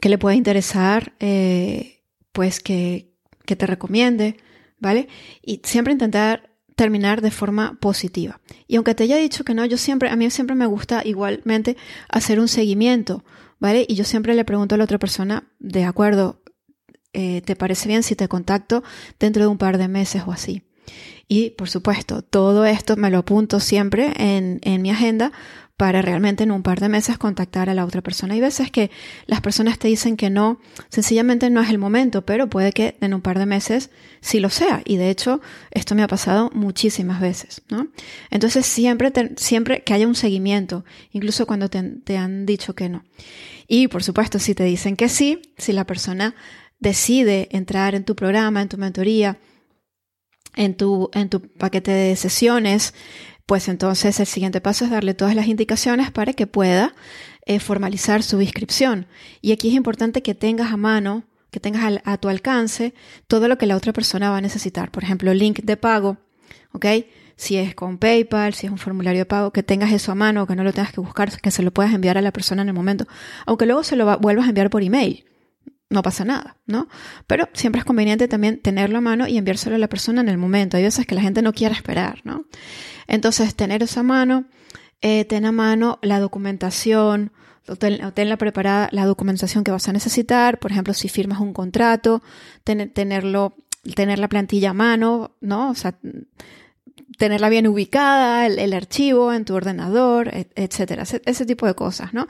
que 0.00 0.08
le 0.08 0.18
pueda 0.18 0.34
interesar, 0.34 1.14
eh, 1.20 2.02
pues 2.32 2.60
que, 2.60 3.12
que 3.44 3.56
te 3.56 3.66
recomiende, 3.66 4.36
¿vale? 4.78 5.08
Y 5.42 5.60
siempre 5.64 5.92
intentar 5.92 6.50
terminar 6.76 7.20
de 7.20 7.30
forma 7.30 7.78
positiva. 7.80 8.40
Y 8.66 8.76
aunque 8.76 8.94
te 8.94 9.04
haya 9.04 9.16
dicho 9.16 9.44
que 9.44 9.54
no, 9.54 9.64
yo 9.64 9.76
siempre, 9.76 10.08
a 10.08 10.16
mí 10.16 10.28
siempre 10.30 10.56
me 10.56 10.66
gusta 10.66 11.02
igualmente 11.04 11.76
hacer 12.08 12.40
un 12.40 12.48
seguimiento, 12.48 13.24
¿vale? 13.58 13.84
Y 13.88 13.94
yo 13.94 14.04
siempre 14.04 14.34
le 14.34 14.44
pregunto 14.44 14.74
a 14.74 14.78
la 14.78 14.84
otra 14.84 14.98
persona, 14.98 15.44
de 15.58 15.84
acuerdo, 15.84 16.42
eh, 17.12 17.42
¿te 17.42 17.56
parece 17.56 17.88
bien 17.88 18.02
si 18.02 18.16
te 18.16 18.28
contacto 18.28 18.82
dentro 19.18 19.42
de 19.42 19.48
un 19.48 19.58
par 19.58 19.78
de 19.78 19.88
meses 19.88 20.22
o 20.26 20.32
así? 20.32 20.62
Y 21.32 21.48
por 21.48 21.70
supuesto, 21.70 22.20
todo 22.20 22.66
esto 22.66 22.94
me 22.98 23.08
lo 23.08 23.16
apunto 23.16 23.58
siempre 23.58 24.12
en, 24.18 24.58
en 24.60 24.82
mi 24.82 24.90
agenda 24.90 25.32
para 25.78 26.02
realmente 26.02 26.44
en 26.44 26.50
un 26.50 26.62
par 26.62 26.78
de 26.78 26.90
meses 26.90 27.16
contactar 27.16 27.70
a 27.70 27.74
la 27.74 27.86
otra 27.86 28.02
persona. 28.02 28.34
Hay 28.34 28.40
veces 28.42 28.70
que 28.70 28.90
las 29.24 29.40
personas 29.40 29.78
te 29.78 29.88
dicen 29.88 30.18
que 30.18 30.28
no, 30.28 30.60
sencillamente 30.90 31.48
no 31.48 31.62
es 31.62 31.70
el 31.70 31.78
momento, 31.78 32.26
pero 32.26 32.50
puede 32.50 32.72
que 32.72 32.98
en 33.00 33.14
un 33.14 33.22
par 33.22 33.38
de 33.38 33.46
meses 33.46 33.88
sí 34.20 34.40
lo 34.40 34.50
sea. 34.50 34.82
Y 34.84 34.98
de 34.98 35.08
hecho, 35.08 35.40
esto 35.70 35.94
me 35.94 36.02
ha 36.02 36.06
pasado 36.06 36.50
muchísimas 36.52 37.18
veces, 37.18 37.62
¿no? 37.70 37.88
Entonces, 38.30 38.66
siempre, 38.66 39.10
siempre 39.38 39.82
que 39.84 39.94
haya 39.94 40.06
un 40.06 40.14
seguimiento, 40.14 40.84
incluso 41.12 41.46
cuando 41.46 41.70
te, 41.70 41.82
te 41.82 42.18
han 42.18 42.44
dicho 42.44 42.74
que 42.74 42.90
no. 42.90 43.04
Y 43.66 43.88
por 43.88 44.02
supuesto, 44.02 44.38
si 44.38 44.54
te 44.54 44.64
dicen 44.64 44.96
que 44.96 45.08
sí, 45.08 45.40
si 45.56 45.72
la 45.72 45.86
persona 45.86 46.34
decide 46.78 47.48
entrar 47.52 47.94
en 47.94 48.04
tu 48.04 48.14
programa, 48.14 48.60
en 48.60 48.68
tu 48.68 48.76
mentoría, 48.76 49.38
en 50.54 50.76
tu, 50.76 51.10
en 51.12 51.28
tu 51.28 51.40
paquete 51.40 51.90
de 51.90 52.16
sesiones, 52.16 52.94
pues 53.46 53.68
entonces 53.68 54.20
el 54.20 54.26
siguiente 54.26 54.60
paso 54.60 54.84
es 54.84 54.90
darle 54.90 55.14
todas 55.14 55.34
las 55.34 55.46
indicaciones 55.46 56.10
para 56.10 56.32
que 56.32 56.46
pueda 56.46 56.94
eh, 57.46 57.58
formalizar 57.58 58.22
su 58.22 58.40
inscripción. 58.40 59.06
Y 59.40 59.52
aquí 59.52 59.68
es 59.68 59.74
importante 59.74 60.22
que 60.22 60.34
tengas 60.34 60.72
a 60.72 60.76
mano, 60.76 61.24
que 61.50 61.60
tengas 61.60 62.00
a, 62.04 62.16
tu 62.18 62.28
alcance 62.28 62.94
todo 63.26 63.48
lo 63.48 63.58
que 63.58 63.66
la 63.66 63.76
otra 63.76 63.92
persona 63.92 64.30
va 64.30 64.38
a 64.38 64.40
necesitar. 64.40 64.90
Por 64.90 65.02
ejemplo, 65.02 65.34
link 65.34 65.60
de 65.62 65.76
pago, 65.76 66.18
¿ok? 66.72 66.86
Si 67.36 67.56
es 67.56 67.74
con 67.74 67.98
PayPal, 67.98 68.54
si 68.54 68.66
es 68.66 68.72
un 68.72 68.78
formulario 68.78 69.22
de 69.22 69.26
pago, 69.26 69.52
que 69.52 69.62
tengas 69.62 69.92
eso 69.92 70.12
a 70.12 70.14
mano, 70.14 70.46
que 70.46 70.54
no 70.54 70.64
lo 70.64 70.72
tengas 70.72 70.92
que 70.92 71.00
buscar, 71.00 71.40
que 71.40 71.50
se 71.50 71.62
lo 71.62 71.72
puedas 71.72 71.92
enviar 71.92 72.16
a 72.16 72.22
la 72.22 72.32
persona 72.32 72.62
en 72.62 72.68
el 72.68 72.74
momento, 72.74 73.06
aunque 73.44 73.66
luego 73.66 73.82
se 73.82 73.96
lo 73.96 74.18
vuelvas 74.18 74.46
a 74.46 74.50
enviar 74.50 74.70
por 74.70 74.82
email 74.82 75.24
no 75.92 76.02
pasa 76.02 76.24
nada, 76.24 76.56
¿no? 76.66 76.88
Pero 77.26 77.48
siempre 77.52 77.80
es 77.80 77.84
conveniente 77.84 78.26
también 78.26 78.60
tenerlo 78.60 78.98
a 78.98 79.00
mano 79.00 79.28
y 79.28 79.36
enviárselo 79.36 79.76
a 79.76 79.78
la 79.78 79.88
persona 79.88 80.22
en 80.22 80.28
el 80.28 80.38
momento. 80.38 80.76
Hay 80.76 80.82
veces 80.82 81.06
que 81.06 81.14
la 81.14 81.20
gente 81.20 81.42
no 81.42 81.52
quiere 81.52 81.74
esperar, 81.74 82.20
¿no? 82.24 82.46
Entonces, 83.06 83.54
tener 83.54 83.82
eso 83.82 84.00
a 84.00 84.02
mano, 84.02 84.44
eh, 85.02 85.24
ten 85.26 85.44
a 85.44 85.52
mano 85.52 85.98
la 86.02 86.18
documentación, 86.18 87.32
o 87.68 87.76
tenla 87.76 88.36
preparada 88.38 88.88
la 88.90 89.06
documentación 89.06 89.62
que 89.62 89.70
vas 89.70 89.88
a 89.88 89.92
necesitar, 89.92 90.58
por 90.58 90.72
ejemplo, 90.72 90.94
si 90.94 91.08
firmas 91.08 91.40
un 91.40 91.52
contrato, 91.52 92.22
tenerlo, 92.64 93.54
tener 93.94 94.18
la 94.18 94.28
plantilla 94.28 94.70
a 94.70 94.74
mano, 94.74 95.36
¿no? 95.40 95.70
O 95.70 95.74
sea, 95.74 95.94
tenerla 97.18 97.48
bien 97.50 97.68
ubicada, 97.68 98.46
el, 98.46 98.72
archivo 98.72 99.32
en 99.32 99.44
tu 99.44 99.54
ordenador, 99.54 100.30
etcétera, 100.56 101.02
ese 101.02 101.46
tipo 101.46 101.66
de 101.66 101.74
cosas, 101.74 102.14
¿no? 102.14 102.26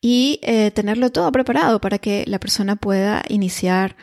Y 0.00 0.40
eh, 0.42 0.70
tenerlo 0.70 1.10
todo 1.10 1.30
preparado 1.30 1.80
para 1.80 1.98
que 1.98 2.24
la 2.26 2.40
persona 2.40 2.76
pueda 2.76 3.22
iniciar 3.28 3.96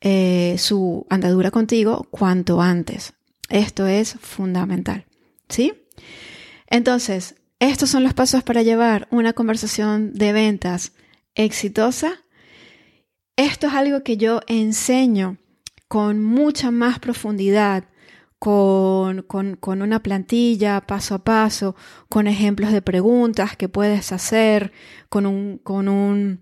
eh, 0.00 0.56
su 0.58 1.06
andadura 1.10 1.50
contigo 1.50 2.06
cuanto 2.10 2.60
antes. 2.60 3.12
Esto 3.48 3.86
es 3.86 4.14
fundamental, 4.20 5.04
¿sí? 5.48 5.74
Entonces, 6.66 7.36
estos 7.60 7.90
son 7.90 8.02
los 8.02 8.14
pasos 8.14 8.42
para 8.42 8.62
llevar 8.62 9.06
una 9.10 9.34
conversación 9.34 10.14
de 10.14 10.32
ventas 10.32 10.92
exitosa. 11.34 12.24
Esto 13.36 13.66
es 13.66 13.74
algo 13.74 14.02
que 14.02 14.16
yo 14.16 14.40
enseño 14.46 15.36
con 15.86 16.24
mucha 16.24 16.70
más 16.70 16.98
profundidad 16.98 17.84
con, 18.42 19.22
con, 19.22 19.54
con, 19.54 19.82
una 19.82 20.02
plantilla 20.02 20.80
paso 20.80 21.14
a 21.14 21.22
paso, 21.22 21.76
con 22.08 22.26
ejemplos 22.26 22.72
de 22.72 22.82
preguntas 22.82 23.56
que 23.56 23.68
puedes 23.68 24.10
hacer, 24.10 24.72
con 25.08 25.26
un, 25.26 25.58
con 25.58 25.88
un 25.88 26.40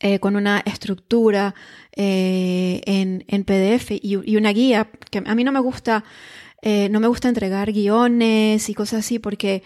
eh, 0.00 0.18
con 0.18 0.36
una 0.36 0.62
estructura 0.66 1.54
eh, 1.92 2.82
en, 2.84 3.24
en, 3.28 3.44
PDF 3.44 3.92
y, 3.92 4.20
y, 4.26 4.36
una 4.36 4.50
guía, 4.50 4.90
que 5.10 5.22
a 5.24 5.34
mí 5.34 5.42
no 5.42 5.52
me 5.52 5.60
gusta, 5.60 6.04
eh, 6.60 6.90
no 6.90 7.00
me 7.00 7.08
gusta 7.08 7.30
entregar 7.30 7.72
guiones 7.72 8.68
y 8.68 8.74
cosas 8.74 8.98
así 9.00 9.18
porque 9.18 9.62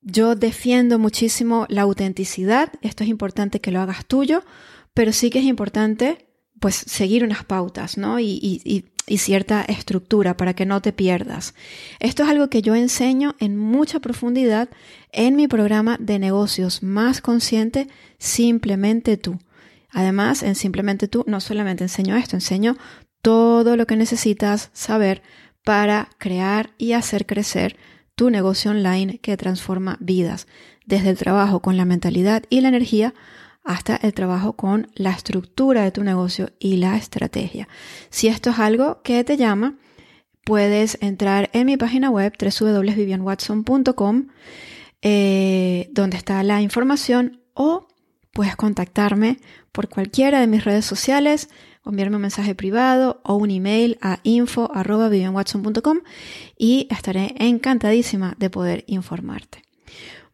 yo 0.00 0.36
defiendo 0.36 0.98
muchísimo 0.98 1.66
la 1.68 1.82
autenticidad, 1.82 2.72
esto 2.80 3.04
es 3.04 3.10
importante 3.10 3.60
que 3.60 3.72
lo 3.72 3.82
hagas 3.82 4.06
tuyo, 4.06 4.42
pero 4.94 5.12
sí 5.12 5.28
que 5.28 5.40
es 5.40 5.44
importante 5.44 6.28
pues 6.60 6.76
seguir 6.76 7.24
unas 7.24 7.44
pautas, 7.44 7.98
¿no? 7.98 8.20
Y, 8.20 8.38
y, 8.40 8.62
y 8.64 8.91
cierta 9.18 9.62
estructura 9.62 10.36
para 10.36 10.54
que 10.54 10.66
no 10.66 10.80
te 10.80 10.92
pierdas. 10.92 11.54
Esto 12.00 12.22
es 12.22 12.28
algo 12.28 12.48
que 12.48 12.62
yo 12.62 12.74
enseño 12.74 13.34
en 13.40 13.56
mucha 13.56 14.00
profundidad 14.00 14.68
en 15.12 15.36
mi 15.36 15.48
programa 15.48 15.96
de 16.00 16.18
negocios 16.18 16.82
más 16.82 17.20
consciente, 17.20 17.88
Simplemente 18.18 19.16
tú. 19.16 19.38
Además, 19.90 20.42
en 20.42 20.54
Simplemente 20.54 21.08
tú 21.08 21.24
no 21.26 21.40
solamente 21.40 21.84
enseño 21.84 22.16
esto, 22.16 22.36
enseño 22.36 22.76
todo 23.20 23.76
lo 23.76 23.86
que 23.86 23.96
necesitas 23.96 24.70
saber 24.72 25.22
para 25.64 26.08
crear 26.18 26.70
y 26.78 26.92
hacer 26.92 27.26
crecer 27.26 27.76
tu 28.14 28.30
negocio 28.30 28.70
online 28.70 29.18
que 29.18 29.36
transforma 29.36 29.96
vidas, 30.00 30.46
desde 30.86 31.10
el 31.10 31.18
trabajo 31.18 31.60
con 31.60 31.76
la 31.76 31.84
mentalidad 31.84 32.44
y 32.50 32.60
la 32.60 32.68
energía 32.68 33.14
hasta 33.64 33.96
el 33.96 34.12
trabajo 34.14 34.54
con 34.54 34.88
la 34.94 35.10
estructura 35.10 35.82
de 35.82 35.92
tu 35.92 36.02
negocio 36.02 36.50
y 36.58 36.76
la 36.76 36.96
estrategia. 36.96 37.68
Si 38.10 38.28
esto 38.28 38.50
es 38.50 38.58
algo 38.58 39.02
que 39.02 39.22
te 39.24 39.36
llama, 39.36 39.76
puedes 40.44 40.98
entrar 41.00 41.50
en 41.52 41.66
mi 41.66 41.76
página 41.76 42.10
web 42.10 42.32
www.vivianwatson.com 42.38 44.26
eh, 45.02 45.88
donde 45.92 46.16
está 46.16 46.42
la 46.44 46.62
información 46.62 47.40
o 47.54 47.88
puedes 48.32 48.54
contactarme 48.56 49.38
por 49.72 49.88
cualquiera 49.88 50.40
de 50.40 50.46
mis 50.46 50.64
redes 50.64 50.84
sociales, 50.84 51.48
enviarme 51.84 52.16
un 52.16 52.22
mensaje 52.22 52.54
privado 52.54 53.20
o 53.24 53.34
un 53.34 53.50
email 53.50 53.98
a 54.00 54.20
info.vivianwatson.com 54.22 55.98
y 56.56 56.86
estaré 56.90 57.34
encantadísima 57.38 58.34
de 58.38 58.50
poder 58.50 58.84
informarte. 58.86 59.62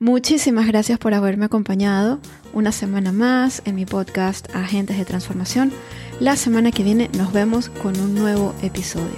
Muchísimas 0.01 0.69
gracias 0.69 0.97
por 1.01 1.13
haberme 1.13 1.47
acompañado 1.47 2.21
una 2.53 2.71
semana 2.71 3.11
más 3.11 3.63
en 3.65 3.75
mi 3.75 3.85
podcast 3.85 4.49
Agentes 4.55 4.97
de 4.97 5.05
Transformación. 5.05 5.73
La 6.21 6.37
semana 6.37 6.71
que 6.71 6.85
viene 6.85 7.11
nos 7.19 7.33
vemos 7.33 7.69
con 7.69 7.99
un 7.99 8.15
nuevo 8.15 8.55
episodio. 8.63 9.11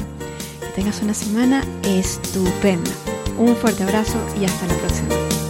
Que 0.61 0.69
tengas 0.75 1.03
una 1.03 1.13
semana 1.13 1.63
estupenda. 1.85 2.91
Un 3.39 3.57
fuerte 3.57 3.83
abrazo 3.83 4.19
y 4.41 4.47
hasta 4.47 4.67
la 4.69 4.75
próxima. 4.79 5.50